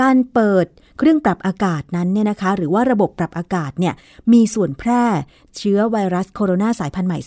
[0.00, 0.66] การเปิด
[0.98, 3.94] เครื่องปรับอากาศนั้นเนี่ยนะคะ หรือว่าระบบปรับอากาศเนี่ย
[4.32, 5.04] มีส่วนแพร่
[5.56, 7.18] เชื้อไวรัสโคโรนาสายพันธุ์ใหม่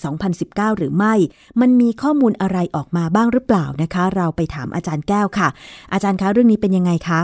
[0.76, 1.14] 2019 หรือไม่
[1.62, 5.50] มันมีข้อมูลอะไรออกมาบ้างหรือเปล่านะคะ เราไปถามอาจารย์แก้วค่ะ
[5.94, 7.22] อาจารย์คะเรื่องนี้เป็นยังไงคะ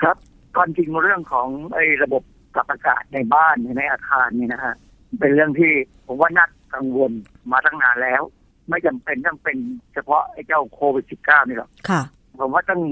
[0.00, 0.16] ครับ
[0.56, 2.22] ความจริงเรื่องของไอ้ระบบ
[2.54, 4.74] ปรับอากาศในบ้านในอาคารเนี่ยนะฮะ
[5.20, 5.72] เป็นเรื่องที่
[6.06, 7.12] ผมว่าน่ากังวล
[7.52, 8.22] มาตั้งนานแล้ว
[8.68, 9.56] ไม่จำเป็นต้องเป็น
[9.94, 12.02] เฉพาะไอ้เจ้าโควิด -19 นี่หรอกค่ะ
[12.40, 12.82] ผมว่าตั้ง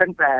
[0.00, 0.32] ตั้งแต่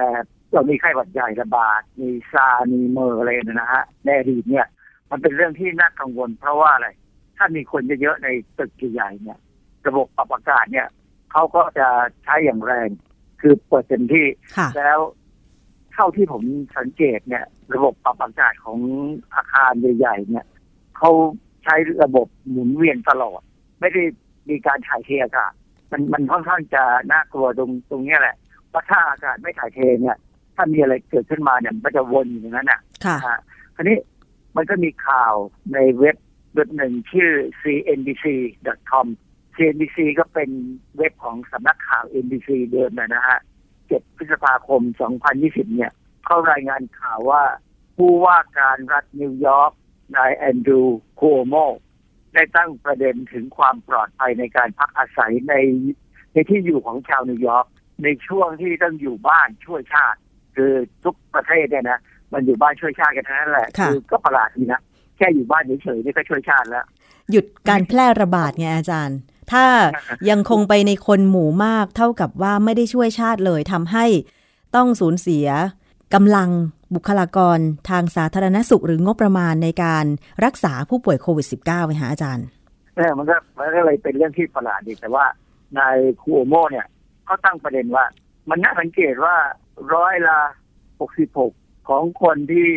[0.53, 4.66] เรามีไข้หวัดใหญ่ระบาด มีซาร์มีเมอร์อะไรเนยนะฮะในอดีตเนี่ย
[5.11, 6.88] มันเป็นเรื่องที่น่ากังวล เพราะว่าอะไร
[7.36, 8.28] ถ้ามีคนเยอะๆใน
[8.59, 9.38] ตึกใหญ่ๆเนี่ย
[9.88, 10.88] ระบบปรับอากาศเนี่ย
[11.32, 11.88] เขาก็จะ
[12.24, 12.88] ใช้อย่างแรง
[13.40, 14.26] คือเปิดเต็มที่
[14.57, 14.99] ค่ะแล้ว
[15.92, 16.42] เท่าที่ผม
[16.78, 17.44] สังเกตเนี่ย
[17.74, 18.78] ระบบปรับอากาศของ
[19.34, 20.46] อาคารใหญ่ๆเนี่ย
[20.99, 21.11] เขา
[21.64, 23.40] ใช้ระบบหมุนเวียนตลอด
[23.80, 24.03] ไม่ได้
[24.49, 25.53] มีการถ่ายเทอากาศ
[25.92, 26.82] มันมันค่อนข้างจะ
[27.12, 28.36] น่ากลัวตรงตรงเนี้ยแหละ
[28.68, 30.16] เพราะถ้าอากาศไม่ถ่ายเทเนี่ย
[30.59, 33.38] ถ้ามีอะไรเกิดขึ้นมาเนี่ยมันก็จะวนอยู่อย่างนั้นน่ะค่ะนะฮะ
[33.74, 33.96] คราวนี้
[34.56, 35.34] มันก็มีข่าว
[35.74, 36.16] ในเว็บ
[36.54, 37.30] เว็บหนึ่งชื่อ
[37.62, 39.06] cnbc.com
[39.56, 40.50] CNBC ก็เป็น
[40.96, 43.38] เว็บของสำนักข่าว NBC เดิมนะฮะ
[43.78, 44.82] 7 พฤษภาคม
[45.28, 45.92] 2020 เนี่ย
[46.24, 47.42] เข้ารายงานข่าวว่า
[47.96, 49.72] ผู้ว่าการรัฐนิวยอร์ก
[50.16, 51.54] นายแอนดรูว์โคโม
[52.34, 55.54] ได้ตั้งประเด็นถึงความปลอดภัยในการพักอาศัยใน
[56.32, 57.66] ในที่อยู่ของชาวนิวยอร์ก
[58.04, 60.20] ในช่วงที่ต้องอยู่บ้านช่วยชาติ
[60.59, 60.72] คือ
[61.04, 62.00] ทุกประเทศเนี่ยนะ
[62.32, 64.80] มันอยู่บ้านช่วยชาติกันทั้งนั้นแหละค่ะอก็ประหลาดดีนะ
[65.16, 66.84] แค่อยู่บ้านเฉยๆนี่ก็ช่วยชาติแล้ว
[67.30, 69.18] หยุดการแพร่ระบาดไงอาจารย์
[69.52, 69.66] ถ้า
[70.30, 74.04] ยังคงไปในคนหมู่มากเท่ากับว่าไม่ได้ช่วยชาติเลยทำให้
[74.76, 75.46] ต้องสูญเสีย
[76.14, 76.48] กำลัง
[76.94, 77.59] บุคลากร
[77.90, 80.04] ทางสาธารณสุขหรืองบประมาณในการ
[80.44, 82.46] รักษาผู้ป่วยโควิด -19 ไหมคะอาจารย์
[82.96, 85.24] เออมันก็มันก็เลยเป็นเรื่องที่ประหลาดดีแต่ว่า
[85.78, 86.86] นายคูโอโมเนี่ย
[87.24, 88.04] เขาตั้งประเด็นว่า
[88.50, 89.34] มันน่าสังเกตว่า
[89.95, 90.39] ร้อยละ
[91.01, 91.53] หกสิบหก
[91.89, 92.68] ของคนที่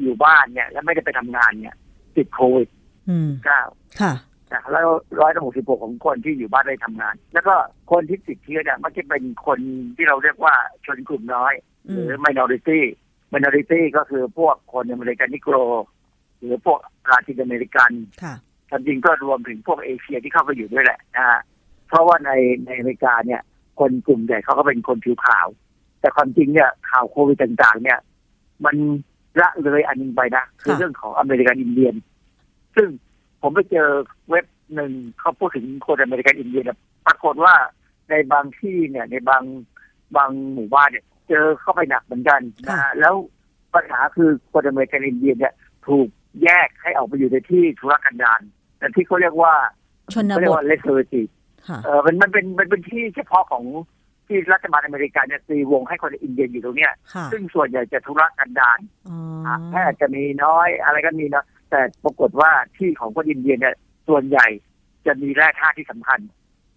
[0.00, 1.76] อยู่บ้านเนี่ย แล้วไม่ได้ไปทำงานเนี่ย
[2.16, 2.68] ติดโควิด
[3.10, 3.62] อืมเก้า
[4.00, 4.14] ค่ะ
[4.52, 4.88] นะแล้ว
[5.20, 7.54] ร้อยละหกสิบหกของคนที่อยู่บ้านได้ทำงาน แล้วก็
[7.92, 9.58] คนที่ติดเชื้อเนี่ยมันจะเป็นคน
[9.96, 10.54] ที่เราเรียกว่า
[10.86, 11.52] ชนกลุ่มน้อย
[11.90, 12.80] หรือ minority
[13.34, 15.56] minority ก็คือพวกคนอเมริกันนิโกร
[16.38, 16.78] หรือพวก
[17.10, 17.90] ลาตินอเมริกัน
[18.22, 18.34] ค่ะ
[18.70, 21.40] ความจริงก็รวมถึงพวกเอเชียที่เข้าไปอยู่ด้วยแหละนะฮะ
[21.88, 22.30] เพราะว่าใน
[22.66, 23.40] ในอเมริกาเนี่ย
[23.80, 25.46] คนกลุ่มใหญ่เขาก็เป็นคนผิวขาว
[26.00, 27.98] แต่ความจริงเนี่ยข่าวโควิดต่างๆ เนี่ย
[28.64, 28.76] มัน
[29.40, 31.94] ละเลยอันหนึ่งไปนะคือค่ะเรื่องของอเมริกันอินเดียน
[32.76, 32.88] ซึ่ง
[33.42, 33.88] ผมไปเจอ
[34.30, 37.54] เว็บหนึ่งเขาพูดถึงคนอเมริกันอินเดียนเนี่ยปรากฏว่า
[38.10, 39.42] ในบางที่เนี่ย ในบาง
[40.16, 43.14] บางหมู่บ้านเนี่ย เจอเข้าไปหนักเหมือนกันนะฮะแล้ว
[43.74, 45.54] ปัญหาคือคนอเมริกันอินเดียนเนี่ย
[45.86, 46.08] ถูก
[46.42, 48.40] แยกให้ออกไปอยู่ในที่ทุรกันดาร
[48.78, 49.54] แต่ที่เขาเรียกว่า
[50.14, 51.22] ชนบทเขาเรียกทว่า reservation
[51.68, 53.64] ค่ะเออมันมันเป็นมันเป็นที่เฉพาะของ
[54.28, 59.18] ที่รัฐบาลอเมริกาเนี่ยตีวงให้คนอินเดียอยู่ตรงเนี้ยค่ะซึ่งส่วนใหญ่จะทุรกันดารอ๋อ
[59.70, 63.74] แพทย์จะมีน้อย อะไรก็มีนะแต่ปรากฏว่าที่ของคนอินเดียเนี่ย
[64.08, 64.46] ส่วนใหญ่
[65.06, 66.20] จะมีแร่ธาตุที่สำคัญ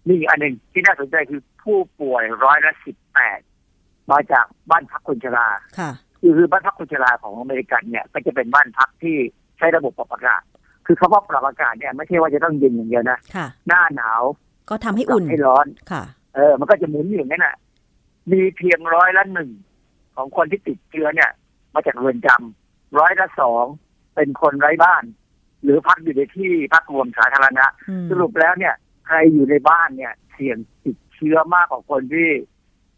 [0.06, 3.40] นี่อีกอันหนึ่งที่น่าสนใจคือผู้ป่วยร้อยละสิบแปด
[4.10, 5.48] มาจากบ้านพักคนชรา
[5.78, 5.90] ค่ะ
[6.20, 9.16] คือคือบ้านพักคนชราของอเมริกันเนี่ยก็จะเป็นบ้านพักที่
[9.58, 10.42] ใช้ระบบปรับอากาศ
[10.86, 14.22] คือคำว่าปรับอากาศเนี่ยไม่ใช่ว่าจะต้องเย็นอย่างเดียวนะค่ะหน้าหนาว
[14.70, 16.02] ก็ทำให้อุ่นให้ร้อนค่ะ
[16.34, 17.54] เออ มันก็จะหมุนอยู่อย่างนั้นน่ะ
[18.32, 19.50] มีเพียงร้อยละหนึ่ง
[20.16, 21.30] ของคนที่ติดเชื้อเนี่ย
[21.74, 23.64] มาจากเรือนจำร้อยละสอง
[24.14, 25.04] เป็นคนไร้บ้าน
[25.62, 28.74] หรือพักอยู่ในที่พักรวมสาธารณะอืมสรุปแล้วเนี่ย
[29.06, 32.28] ใครอยู่ในบ้านเนี่ย เสี่ยงติดเชื้อมากกว่าคนที่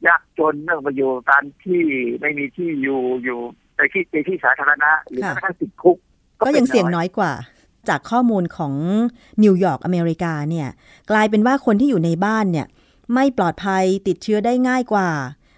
[0.06, 1.82] ยากจนเนื่องไปอยู่ตามที่
[2.20, 3.40] ไม่มีที่อยู่อยู่
[3.76, 5.96] ในที่ในที่สาธารณะหรือแม้กระทั่งติดคุก
[6.40, 7.32] ก็ยังเสี่ยงน้อยกว่า
[7.88, 8.74] จากข้อมูลของ
[9.42, 10.68] นิวยอร์กอเมริกาเนี่ย
[11.10, 12.66] กลายเป็นว่าคนที่อยู่ในบ้านเนี่ย
[13.12, 15.10] ไม่ปลอดภัยติดเชื้อได้ง่ายกว่า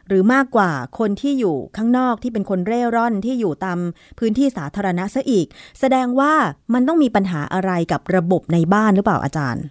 [0.09, 3.79] หรือมากกว่าคนที่อยู่ข้างนอกที่เป็นคนเร่ร่อนที่อยู่ตาม
[4.19, 5.47] พื้นที่สาธารณะซะอีก
[5.81, 6.33] แสดงว่า
[6.75, 9.65] มันต้องมีปัญหาอะไรกับระบบในบ้านหรือเปล่าอาจารย์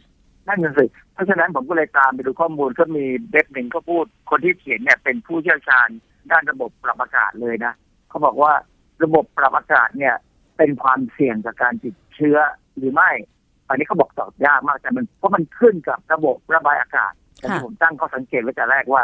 [0.48, 5.88] นั่นน่ะสิเพราะฉะนั้นผมก็เลยตามไปดูข้อมูลก็มีเว็บหนึ่งเขาพูด คนที่เขียนเนี่ยเป็นผู้เชี่ยวชาญ
[6.32, 7.74] ด้านระบบปรับอากาศเลยนะ
[8.10, 8.52] เขาบอกว่า
[9.04, 10.16] ระบบปรับอากาศเนี่ย
[10.58, 12.38] เป็นความเสี่ยงจากการติดเชื้อ
[12.78, 13.12] หรือไม่
[13.68, 19.04] อันนี้เขาบอกตอบยากมากแต่มันเพราะมันขึ้นกับระบบระบายอากาศ แต่ที่ค่ะผมตั้งข้อสังเกตไว้แต่แรกว่า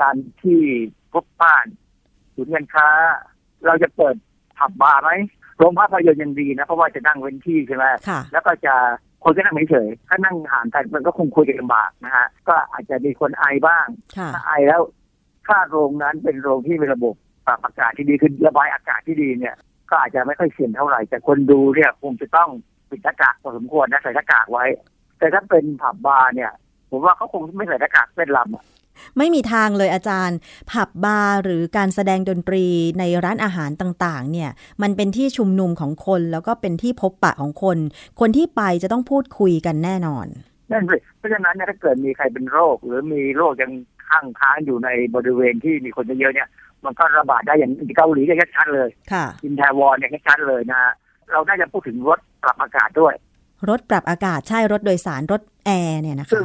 [0.00, 0.60] ตามที่
[1.12, 1.66] พบบ้าน
[2.34, 2.88] ศูนย์การค้า
[3.66, 4.16] เราจะเปิด
[4.58, 5.10] ผับบาร์ไหม
[5.58, 8.74] โรงภาพยนตร์ยังดีนะเพราะว่าจะนั่งเว้นที่ใช่ไหมค่ะแล้วก็จะ
[9.24, 14.82] คนก็นั่งเฉยๆถ้านั่งห่างกันมันก็คงคุยกันลำบากนะฮะ ก็อาจจะมีคนไอบ้างค่ะถ้าไอแล้ว
[15.46, 17.14] ถ้าโรงนั้นเป็นโรงที่มีระบบ
[17.46, 19.54] ปรับอากาศที่ดีคือระบายอากาศที่ดีเนี่ย
[19.90, 22.50] ก็อาจจะไม่ค่อยเสี่ยงเท่าไหร่ แต่คนดูเนี่ยคงจะต้อง
[22.90, 24.64] ปิดหน้ากากพอสมควรนะใส่หน้ากากไว้
[25.18, 26.52] แต่ถ้าเป็นผับบาร์เนี่ย
[26.92, 28.64] ผมว่าเขาคงไม่ใส่หน้ากากเป็นลำอะ
[29.18, 30.38] ไม่มีทางเลยอาจารย์
[30.70, 32.64] ผับบาร์หรือการแสดงดนตรี
[32.98, 34.50] ในร้านอาหารต่างๆ เนี่ย
[34.82, 37.78] มันเป็นที่ชุมนุมของคนแล้วก็เป็นที่พบปะของคน
[38.20, 40.26] คนที่ไปจะต้องพูดคุยกันแน่นอน
[40.70, 43.72] นั่นสิเพราะฉะนั้นเนี่ยถ้าเกิดมีใครเป็นโรค หรือมีโรคยัง
[44.08, 46.48] ข้างค้างอยู่ในบริเวณที่มีคนเยอะๆเนี่ย
[46.84, 50.92] มันก็ระบาดได้อย่างเกาหลีก็ชัดๆเลยค่ะอิแทวอนเนี่ยชัดๆเลยนะฮะ
[51.32, 53.14] เราน่าจะพูดถึงรถปรับอากาศด้วย
[53.68, 56.44] รถปรับอากาศใช่รถโดยสารรถแอร์เนี่ยนะคะ ซึ่ง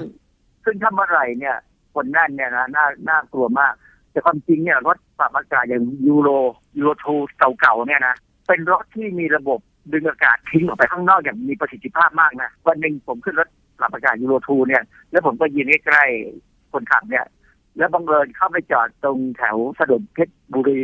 [0.69, 1.55] ซึ่งถ้าเมื่อไหร่เนี่ย
[1.95, 3.73] คนนั่นเนี่ยนะน่าน่ากลัวมาก
[4.11, 6.29] แต่ความจริงเนี่ยรถปรับอากาศอย่าง Euro
[6.77, 7.15] Euro Two
[7.59, 8.15] เก่าๆเนี่ยนะ
[8.47, 9.59] เป็นรถที่มีระบบ
[9.93, 13.49] ดึงอากาศทิ้งออกไปข้างนอกอย่างมีประสิทธิภาพมากนะวันหนึ่งผมขึ้นรถ
[13.79, 17.25] ปรับอากาศยูโรทูเนี่ย แล้วผมก็ยืนใกล้ๆคนขับเนี่ย
[17.77, 20.81] แล้วบังเอิญเข้าไปจอดตรงแถวถนนเพชรบุรี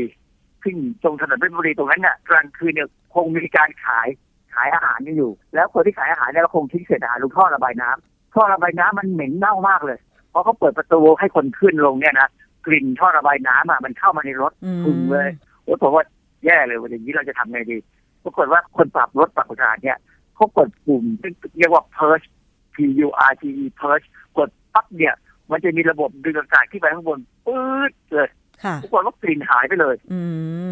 [0.64, 4.08] ซึ่งตรงถนนเพชรบุรีตรงนั้นเนี่ยกลางคืนเนี่ยคงมีการขาย
[4.54, 9.98] ขายอาหารนี่อยู่ แล้วคนที่ขายอาหารเนี่ยคงทิ้งเศษอาหารลงท่อระบายน้ำ ท่อระบายน้ำมันเหม็นเน่ามากเลย
[10.32, 12.30] พอเขาเปิดประตูให้คนขึ้นลงเนี่ยนะ
[12.66, 15.30] กลิ่นท่อระบายน้ำอะมันเข้ามาในรถอืมถึงเลย
[15.64, 16.04] โอ้ผมว่า
[16.46, 17.78] แย่เลยวันอย่างนี้เราจะทำไงดี
[18.24, 19.98] ปรากฏว่าคนปรับรถปรับอากาศเนี่ย
[20.36, 22.28] เขากดปุ่มที่เรียกว่า purge
[22.74, 22.76] P
[23.06, 24.06] U R G E purge
[24.38, 25.16] กดปั๊บเนี่ย
[25.52, 28.30] มันจะมีระบบดึงอากาศขึ้นไปข้างบนปื๊ดเลย
[28.64, 30.22] ค่ะปรากฏว่ากลิ่นหายไปเลยอื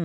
[0.00, 0.04] ม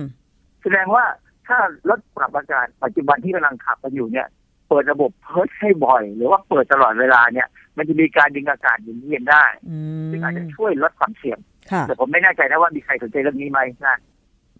[0.62, 1.04] แสดงว่า
[1.48, 4.26] ถ้ารถปรับอากาศปัจจุบันที่กำลังขับกันอยู่เนี่ย
[4.68, 11.38] เปิดระบบเพิร์ชให้บ่อย หรือว่าเปิดตลอดเวลาเนี่ย มันจะมีการดึงอากาศหมุนเวียนได้อืมซึ่งอาจจะช่วยลดความเสี่ยง
[11.72, 13.98] ค่ะแต่ผมไม่แน่ใจนะว่ามีใครสนใจเรื่องนี้ไหมนะ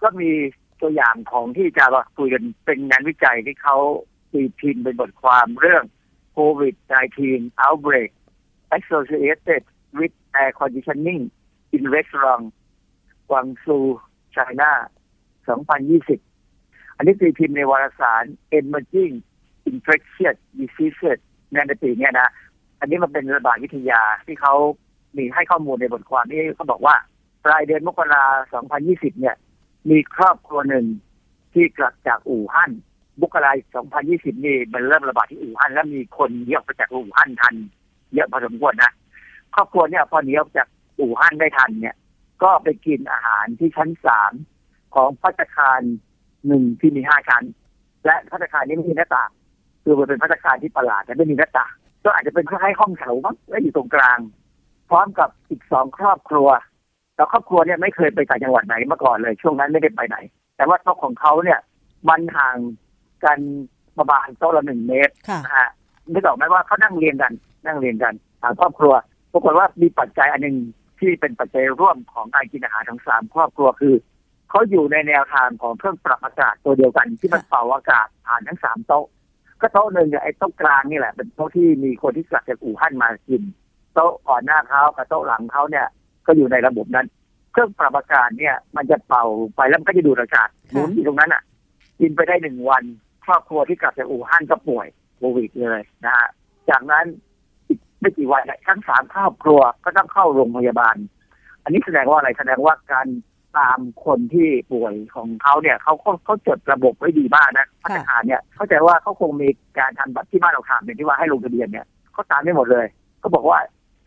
[0.03, 0.31] ก็มี
[0.81, 3.77] ตัวอย่างของที่จะมาคุยกันเป็นงานวิจัยที่เขา
[4.33, 5.85] ตีพิมพ์เป็นบทความเรื่อง
[6.37, 7.19] COVID-19
[7.65, 8.11] outbreak
[8.79, 9.63] associated
[9.99, 11.23] with air conditioning
[11.77, 12.47] in restaurant
[13.31, 13.79] กวางซู
[14.35, 14.71] China
[15.47, 18.25] 2020 อันนี้ตีพิมพ์ในวารสาร
[18.59, 19.15] Emerging
[19.71, 21.19] Infectious Diseases
[21.53, 22.29] ในปีเนี้ยนะ
[22.81, 24.55] อันนี้มันเป็นระบาดวิทยาที่เขา
[25.17, 26.97] มีให้ข้อมูลในบทความนี้เขาบอกว่า
[27.45, 29.37] ปลายเดือนมกราคม2020เนี่ย
[29.91, 30.87] มีครอบครัวหนึ่ง
[31.53, 32.71] ที่กลับจากอู่ฮั่น
[33.23, 37.55] มกราคม2020นี่มันเริ่มระบาดที่อู่ฮั่นแล้วมีคนหนีออกไปจากอู่ฮั่นทัน
[38.15, 38.93] เยอะพอสมควรนะ
[39.55, 40.67] ครอบครัวเนี่ยพอหนีออกจาก
[40.99, 41.97] อู่ฮั่นได้ทันเนี่ย
[42.43, 44.33] ก็ไปกินอาหารที่ชั้นสาม
[44.95, 45.81] ของพัตตาคาร
[46.47, 47.45] หนึ่งที่มีห้าชั้น
[48.05, 49.31] และพัตตาคารนี้ไม่มีหน้าต่าง
[49.89, 51.75] คือมันเป็นพัตตาคารที่ประหลาดแต่ไม่มีหน้าต่าง
[52.05, 54.19] ก็อาจจะเป็นคล้ายๆห้องแถวมั้งและอยู่ตรงกลาง
[54.89, 56.49] พร้อมกับอีกสองครอบครัว
[57.17, 60.17] แล้วครอบครัวเนี่ยไม่เคยไปต่างจังหวัดไหนมาก่อนเลย ช่วงนั้นไม่ได้ไปไหน
[60.57, 61.61] แต่ว่าโต๊ะของเขาเนี่ย
[62.09, 62.57] มันห่าง
[63.25, 63.39] กัน
[63.99, 65.69] ประมาณโต๊ะละหนึ่งเมตรค่ะนะฮะ
[66.11, 67.33] ไม่บอกไหมว่าเขานั่งเรียนกัน
[67.67, 68.93] นั่งเรียนกันทางครอบครัว
[69.33, 70.57] ปรากฏว่ามีปัจจัยอันหนึ่ง
[71.01, 73.95] ที่เป็นปัจจัยร่วมของการกินอาหารทั้งสามครอบครัวคือ
[74.51, 79.07] เขาอยู่ในแนวทางของเครื่องปรับอากาศตัวเดียวกันที่มันเป่าอากาศผ่านทั้งสามโต๊ะ
[79.61, 83.43] ก็โต๊ะหนึ่งเนี่ยไอ้โต๊ะกลางนี่แหละ เป็นโต๊ะที่มีคนที่กลับจากอู่ฮั่นมากิน
[83.95, 85.87] โต๊ะก่อนหน้าเขากับโต๊ะหลังเขาเนี่ย
[86.27, 87.07] ก็อยู่ในระบบนั้น
[87.53, 89.25] เครื่องปรับอากาศเนี่ย มันจะเป่า
[89.57, 91.43] ไปแล้วมันก็จะดูดอากาศหมุนอยู่ตรงนั้นอะ
[92.01, 92.85] กินไปได้หนึ่งวัน
[93.25, 94.87] ครอบครัวที่กลับจากอู่ฮั่นก็ป่วย
[95.17, 96.29] โควิดเลยนะฮะ
[96.71, 97.05] จากนั้น
[97.69, 100.97] อีกไม่กี่วันเนี่ยทั้งสามครอบครัวก็ต้องเข้าโรงพยาบาล
[101.63, 103.07] อันนี้แสดงว่าอะไรแสดงว่าการ
[103.59, 109.49] ตามคนที่ป่วยของเขาเนี่ยเขาเขาเขาจดระบบไว้ดีมากนะพัฒนาคารเนี่ยเข้าใจว่าเขาคงมี
[109.79, 112.87] การทำแบบที่บ้านเราทำเนี่ยที่ว่าให้ลงทะเบียนเนี่ยเขาตามได้หมดเลย
[113.23, 113.59] ก็บอกว่า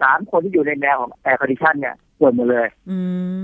[0.02, 2.97] สามคนที่อยู่ในแนวของ air condition เนี่ยป่วยหมดเลย อื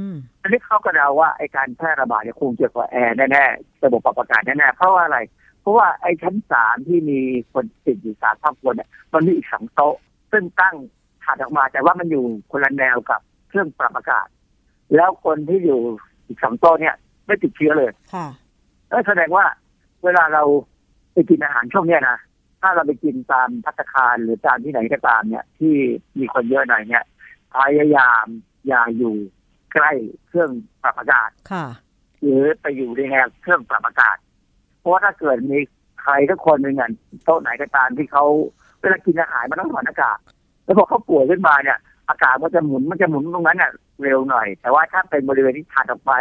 [0.10, 5.20] มอันนี้เขาก็เดาว่าไอการแพร่ระบาดเนี่ยคงเกี่ยวกับแอร์แน่ๆระบบปรับอากาศแน่ๆเพราะว่าอะไร
[5.62, 7.20] เพราะว่าไอชั้นสามที่มี
[7.54, 9.96] คนติดอยู่สามครอบครัวเนี่ยมันมีอีกสองโต๊ะ
[10.32, 10.76] ซึ่งตั้ง
[11.24, 14.28] ถัดออกมาแต่ว่ามันอยู่คนละแนวกับเครื่องปรับอากาศ
[14.96, 15.80] แล้วคนที่อยู่
[16.28, 18.28] อีกสองโต๊ะเนี่ย ไม่ติดเชื้อเลยค่ะ
[18.92, 19.46] นั่นแสดงว่า
[20.04, 20.44] เวลาเรา
[21.14, 22.18] ไปกินอาหารช่วงเนี้ยนะ
[22.62, 25.76] ถ้าเราไปกินตามพัตตาคารหรือตามที่ไหนก็ตามเนี่ย ที่
[26.18, 27.04] มีคนเยอะหน่อยเนี่ย
[27.56, 28.26] พยายาม
[28.68, 29.16] อย่าอยู่
[29.74, 29.92] ใกล้
[30.28, 30.52] เครื่อง
[30.84, 31.66] ปรับอากาศค่ะ
[32.22, 34.18] หรือไปอยู่ในแนวเครื่องปรับอากาศ
[34.80, 35.60] เพราะว่าถ้าเกิดมี
[36.02, 36.90] ใครสักคนหนึ่งอะ
[37.24, 38.26] โต๊ะไหนก็ตามที่เขา
[38.80, 40.18] เวลากินอาหารมันต้องถอดอากาศ
[40.64, 41.78] แล้วพอเขาป่วยขึ้นมาเนี่ย
[42.10, 43.72] อากาศมันจะหมุนมันจะหมุนตรงนั้นน่ะ
[44.04, 46.14] เร็วหน่อย แต่ว่าถ้าเป็นบริเวณที่ถัดออกไป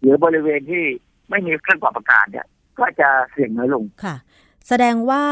[0.00, 0.84] หรือบริเวณที่
[1.30, 2.46] ไม่มีเครื่องปรับอากาศเนี่ย
[2.78, 4.16] ก็จะเสี่ยงน้อยลงค่ะ
[4.68, 5.24] แสดงว่า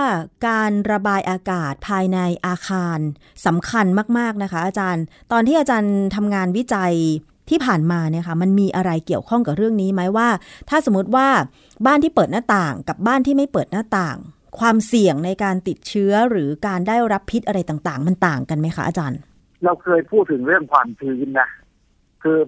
[0.48, 2.98] การระบายอากาศภายในอาคาร
[3.46, 3.86] สำคัญ
[4.18, 6.94] มาก ๆ นะคะ อาจารย์ ตอนที่อาจารย์ทำงานวิจัย
[7.50, 10.28] ที่ผ่านมาเนี่ยค่ะมันมีอะไรเกี่ยวข้องกับเรื่องนี้ไหมว่า
[10.68, 11.28] ถ้าสมมติว่า
[11.86, 14.16] บ้านที่เปิดหน้าต่างกับบ้านที่ไม่เปิดหน้าต่าง
[14.58, 19.18] ความเสี่ยงในการติดเชื้อหรือการได้รับพิษอะไรต่างๆ มันต่างกันไหมคะอาจารย์
[19.64, 21.48] เราเคยพูดถึงเรื่องความชื้นนะ
[22.22, 22.38] คือ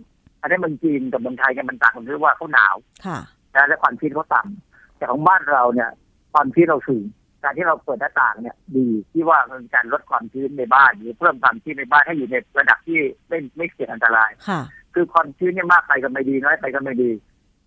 [0.40, 3.18] อันนี้เมันจีนกับเมืองไทยเนี่ยมันต่างกันที่ว่าเขาหนาวค่ะ
[3.54, 5.90] นะและความชื้นเขาต่ำแต่ของบ้านเราเนี่ย
[6.32, 7.04] ความชื้นเราสูง
[7.42, 12.98] การที่เราเปิดหน้าต่างเนี่ยดีที่ว่ามันเป็นการลดความชื้นในบ้านหรือเพิ่มความชื้นในบ้านให้อยู่ในระดับที่
[13.28, 14.60] ไม่ไม่เสี่ยงอันตรายค่ะ
[14.94, 17.10] คือความชื้นเนี่ยมากไปก็ไม่ดีน้อยไปก็ไม่ดี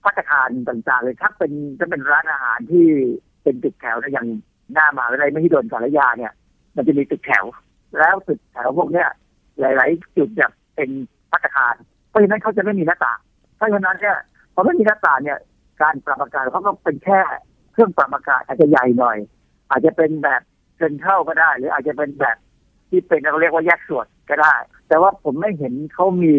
[0.04, 2.86] พัฒคารต่างๆเลยถ้าเป็นถ้าเป็นร้านอาหารที่
[3.44, 4.28] เป็นตึกแถวนะอย่าง
[4.74, 6.32] หน้ามหาวิทยาลัยไม่ที่โดนสารยาเนี่ย
[6.76, 7.46] มันจะมีตึกแถว
[7.98, 9.08] แล้วตึกแถวพวกเนี้ย
[9.60, 10.90] หลาย ๆ จุดเนี่ยเป็น
[11.32, 11.68] พัฒคา
[12.18, 13.20] รเพราะฉะนั้นเขาจะไม่มีหน้าต่าง
[13.58, 14.18] เพราะฉะนั้นเนี่ย
[14.54, 15.40] พอไม่มีหน้าต่างเนี่ย
[15.82, 17.20] การปรับอากาศเขาก็เป็นแค่
[17.74, 19.18] เครื่องปรับอากาศอาจจะใหญ่หน่อย
[19.70, 20.42] อาจจะเป็นแบบ
[20.78, 22.38] เซนเทรัลก็ได้ หรืออาจจะเป็นแบบ
[22.90, 24.56] ที่เป็นเราเรียกว่าแยกส่วนก็ได้
[24.88, 26.34] แต่ว่าผมไม่เห็นเขามี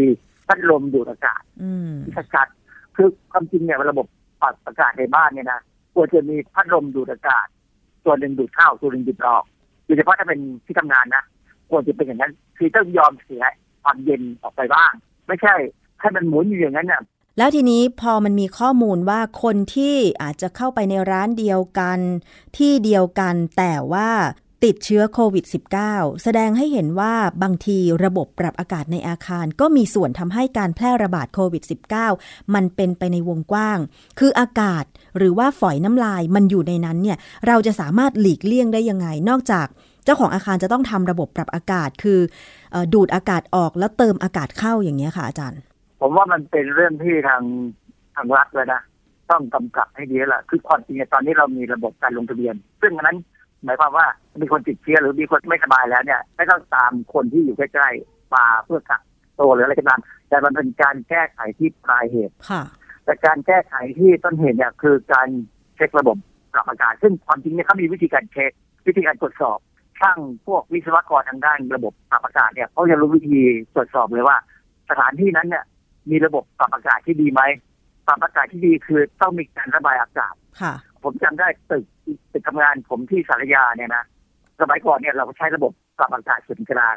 [0.47, 4.07] พัดลมดูดอากาศอืมที่ชัดๆคือความจริงเนี่ยระบบ
[4.43, 5.61] ปรับอากาศในบ้านเนี่ยนะ
[5.95, 7.47] ควรจะมีพัดลมดูดอากาศ
[8.05, 9.45] ตัวหนึ่งดูดเข้าตัวหนึ่งดูดออก
[9.85, 11.25] โดยเฉพาะถ้าเป็นที่ทำงานนะ
[11.71, 13.45] ควรจะเป็นอย่างนั้น คือต้องยอมเสีย
[13.83, 14.93] ความเย็นออกไปบ้าง
[15.29, 15.55] ไม่ใช่
[16.01, 17.03] ให้มันหมุนอยู่อย่างนั้นเนี่ย
[17.39, 21.99] แล้วทีนี้พอมันมีข้อมูลว่าคนที่อาจจะเข้าไปในร้านเดียวกัน
[22.57, 24.11] ที่เดียวกันแต่ว่า
[24.65, 25.45] ติดเชื้อโควิด
[25.85, 31.63] -19 แสดงให้เห็นว่าบางทีระบบปรับอากาศในอาคาร ก็มีส่วนทำให้การแพร่ระบาดโควิด
[32.09, 33.79] -19 มันเป็นไปในวงกว้าง
[34.19, 34.85] คืออากาศ
[35.17, 39.67] หรือว่าฝอยน้ำลายมันอยู่ในนั้นเนี่ย เราจะสามารถหลีกเลี่ยงได้ยังไง นอกจาก
[40.09, 42.21] จ้าของอาคารจะต้องทำระบบปรับอากาศคือ
[42.75, 45.61] อดูดอากาศออกแล้วเติมอากาศเข้าอย่างเงี้ยค่ะอาจารย์
[46.01, 47.43] ผมว่ามันเป็นเรื่องที่ทาง
[48.15, 48.81] ทางรัฐเลยนะ
[49.31, 53.19] ต้องกำกับให้ดีแหละคือความจริงตอนนี้เรามีระบบการลงทะเบียน ซึ่งอันนั้น
[53.65, 54.07] หมายความว่า
[54.41, 59.01] มีคนติดเชื้อหรือมีคนไม่สบายแล้วเนี่ยไม่ต้องตามคนที่อยู่ใกล้ๆมาเพื่อกัก
[59.41, 62.63] ตัวหรืออะไรก็ตามแต่มันเป็นการแก้ไขที่ปลายเหตุค่ะ
[63.05, 65.29] แต่การแก้ไขที่ต้นเหตุเนี่ยคือการ
[65.77, 66.17] เช็คระบบ
[66.53, 68.51] ปรับอากาศซึ่งความจริงเนี่ยเขามีวิธีการเช็ค
[68.89, 69.59] วิธีการตรวจสอบ
[70.01, 73.41] ช่างพวกวิศวกรทางด้านระบบปรับอากาศเนี่ยเขาจะรู้วิธี
[73.75, 74.37] ตรวจสอบเลยว่า
[74.91, 75.65] สถานที่นั้นเนี่ย
[76.11, 77.43] มีระบบปรับอากาศที่ดีไหม
[78.07, 81.85] ปรับอากาศที่ดีคือต้องมีการระบายอากาศค่ะผมจำได้ตึก
[82.33, 84.05] ตึกทำงานผมที่สารยาเนี่ยนะ
[84.61, 86.97] สมัยก่อนเนี่ยเราใช้ระบบปรับอากาศส่วนกลาง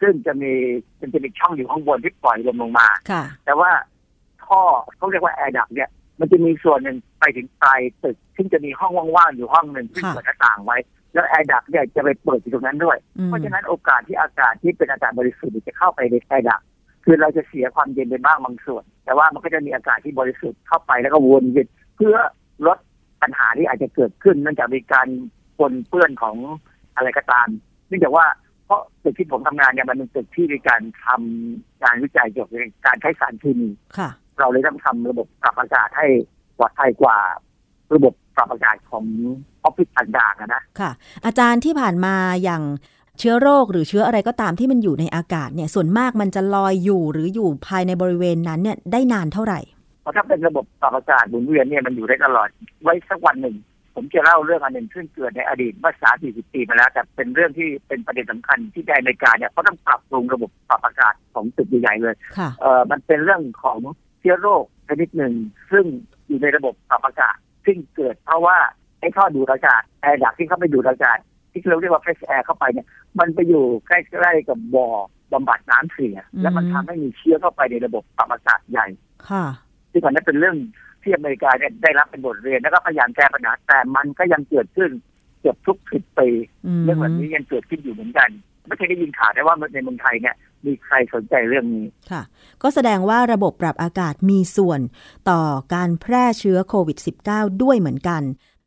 [0.00, 0.52] ซึ่งจะมี
[1.00, 3.70] มันจะมีช่องอยู่ข้างบนที่ปล่อยลมลงมาค่ะแต่ว่า
[4.44, 4.60] ท่อ
[4.96, 5.88] เขาเรียกว่า air duct เนี่ย
[6.20, 10.78] มันจะมีส่วนหนึ่งไปถึงปลายตึก ซึ่งจะมีห้องว่างๆอยู่ห้องหนึ่งที่ค่ะเปิดหน้าต่างไว้
[11.18, 16.60] แล้ว air duct เนี่ยจะไปเปิดอยู่ตรงนั้นด้วยอืมเพราะฉะนั้นโอกาสที่อากาศที่เป็นอากาศบริสุทธิ์จะเข้าไปใน air duct
[17.04, 21.66] คือเราจะเสียความเย็นไปบ้างบางส่วน แต่ว่ามันก็จะมีอากาศที่บริสุทธิ์เข้าไปแล้วก็วนเวียน
[21.96, 22.16] เพื่อ
[22.66, 22.78] ลด
[23.22, 25.08] ปัญหาที่อาจจะเกิดขึ้นเนื่องจากมีการ
[25.58, 26.36] ปนเปื้อนของ
[26.96, 27.48] อะไรก็ตาม
[27.88, 28.26] เนื่องจากว่า
[28.66, 34.10] เพราะตึกที่ผมทำงานเนี่ยมันเป็นตึกที่มีการทำงานวิจัยเกี่ยวกับการใช้สารเคมีค่ะ
[34.40, 36.06] เราเลยต้องทำระบบปรับอากาศให้
[36.58, 37.18] ปลอดภัยกว่า
[37.94, 39.04] ระบบ ปรับอากาศของ
[39.64, 40.90] ออฟฟิศต่างๆอะนะค่ะ
[41.26, 42.62] อาจารย์ที่ผ่านมาอย่าง
[43.18, 49.60] เชื้อโรคหรือเชื้ออะไรก็ตามที่มันอยู่ในอากาศเนี่ยส่วนมากมันจะลอยอยู่หรืออยู่ภายในบริเวณนั้นเนี่ยได้นานเท่าไหร่
[50.02, 52.48] เพราะถ้าเป็นระบบปรับอากาศหมุนเวียนเนี่ยมันอยู่ได้ตลอด
[52.82, 53.56] ไว้สักวันหนึ่ง
[53.94, 63.78] ผมจะเล่าเรื่องอันหนึ่งซึ่งเกิดในอดีตเมื่อสามสี่สิบปีมาแล้วแต่เป็นเรื่องที่เป็นประเด็นสำคัญที่ในอเมริกาเนี่ยเขาต้องปรับปรุงระบบปรับอากาศของตึกใหญ่ๆเลยค่ะเอ่อมันเป็นเรื่องของ
[64.20, 65.34] เชื้อโรคชนิดหนึ่ง
[65.70, 65.84] ซึ่ง
[66.26, 67.36] อยู่ในระบบปรับอากาศ
[67.68, 68.56] ซึ่งเกิดเพราะว่า
[69.00, 71.18] ไอ้ท่อดูดอากาศแอร์ดักที่เข้าไปดูดอากาศ
[71.52, 72.86] ที่เราเรียกว่า fresh air เข้าไปเนี่ย
[73.18, 74.88] มันไปอยู่ใกล้ๆกับบ่อ
[75.32, 78.86] บำบัดน้ำเสียอืมแล้วมันทำให้มีเชื้อเข้าไปในระบบปรับอากาศใหญ่
[79.28, 79.44] ค่ะ
[79.92, 80.56] ซึ่งอันนั้นเป็นเรื่อง
[81.02, 84.90] ที่อเมริกาเนี่ยได้รับเป็นบทเรียนแล้วก็พยายามแก้ปัญหาแต่มันก็ยังเกิดขึ้น
[85.40, 86.28] เกือบทุกสิบปี
[86.66, 88.28] อืมเรื่องแบบนี้ยังเกิดขึ้นอยู่เหมือนกัน
[88.66, 90.34] ไม่เคยได้ยินข่าวได้ว่าในเมืองไทยเนี่ย
[90.66, 92.22] มีใครสนใจเรื่องนี้ค่ะ
[92.62, 94.80] ก็แสดงว่าระบบปรับอากาศมีส่วน
[95.30, 95.40] ต่อ
[95.74, 96.98] การแพร่เชื้อโควิด
[97.28, 98.22] -19 ด้วยเหมือนกัน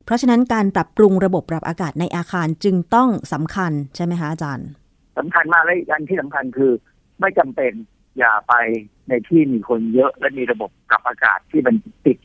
[0.06, 4.68] เพราะฉะนั้นการปรับปรุงระบบปรับอากาศในอาคารจึงต้องสำคัญใช่ไหมคะอาจารย์
[5.18, 6.72] สำคัญมากและอีกอันที่สำคัญคือ
[7.20, 7.72] ไม่จำเป็น
[8.18, 8.54] อย่าไป
[9.10, 11.76] ในที่มีคนเยอะและมีระบบปรับอากาศที่มัน
[12.06, 12.18] ติด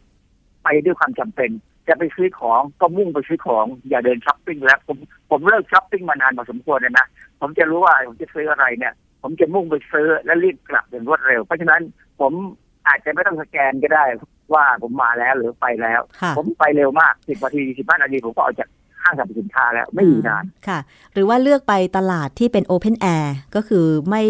[0.63, 1.51] ไปด้วยความจำเป็น
[1.89, 4.97] จะไปซื้อของก็มุ่งไปซื้อของ อย่าเดินช้อปปิ้งแล้วผม
[5.31, 7.07] ผมเลิกช้อปปิ้งมานานพอสมควรเลยนะ
[7.41, 8.93] ผมจะรู้ว่าผมจะซื้ออะไรเนี่ย
[9.23, 11.83] ผมจะมุ่งไปซื้อและรีบกลับอย่างรวดเร็ว เพราะฉะนั้น
[12.21, 12.33] ผม
[12.89, 14.05] อาจจะไม่ต้องสแกนก็ได้
[14.55, 18.69] ว่าผมมาแล้วหรือไปแล้วค่ะผมไปเร็วมากสิบนาทีสิบห้านาทีผมก็ออกจาก
[19.03, 20.79] ห้างสรรพสินค้าแล้วไม่อยู่นานค่ะ
[21.13, 24.25] หรือว่าเลือกไปตลาดที่เป็นโอเพนแอร์ก็คือไม่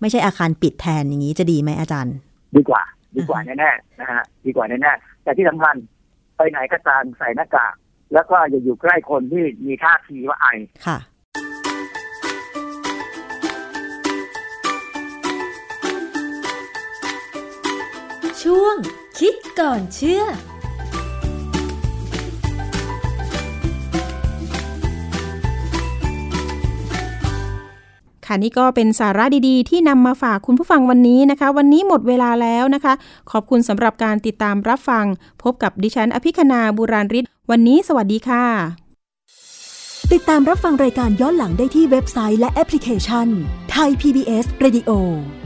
[0.00, 2.14] ไม่ใช่อาคารปิดแทนอย่างนี้จะดีไหมอาจารย์
[2.56, 2.82] ดีกว่า
[3.16, 5.74] ดีกว่าแน่ๆนะฮะดีกว่าแน่ๆแต่ที่สำคัญ
[6.36, 7.74] ไปไหนก็ตามใส่หน้ากาก
[8.12, 10.46] แล้วก็อย่าอยู่ใกล้คนที่มีท่าทีว่าไอ
[10.86, 10.98] ค่ะ
[18.50, 18.76] ช่วง
[19.18, 20.22] คิดก่อนเชื่อ
[28.26, 32.92] ค่ะนี่ก็เป็นสาระดีๆ ที่นำมาฝากคุณผู้ฟังวันนี้นะคะ วันนี้หมดเวลาแล้วนะคะ
[33.30, 35.04] ขอบคุณสำหรับการติดตามรับฟัง
[35.42, 38.44] พบกับดิฉัน อภิคณาบุราริศวันนี้สวัสดีค่ะ
[40.12, 43.28] ติดตามรับฟังรายการย้อนหลังได้ที่เว็บไซต์และแอปพลิเคชัน
[43.70, 44.92] ไทย PBS Radio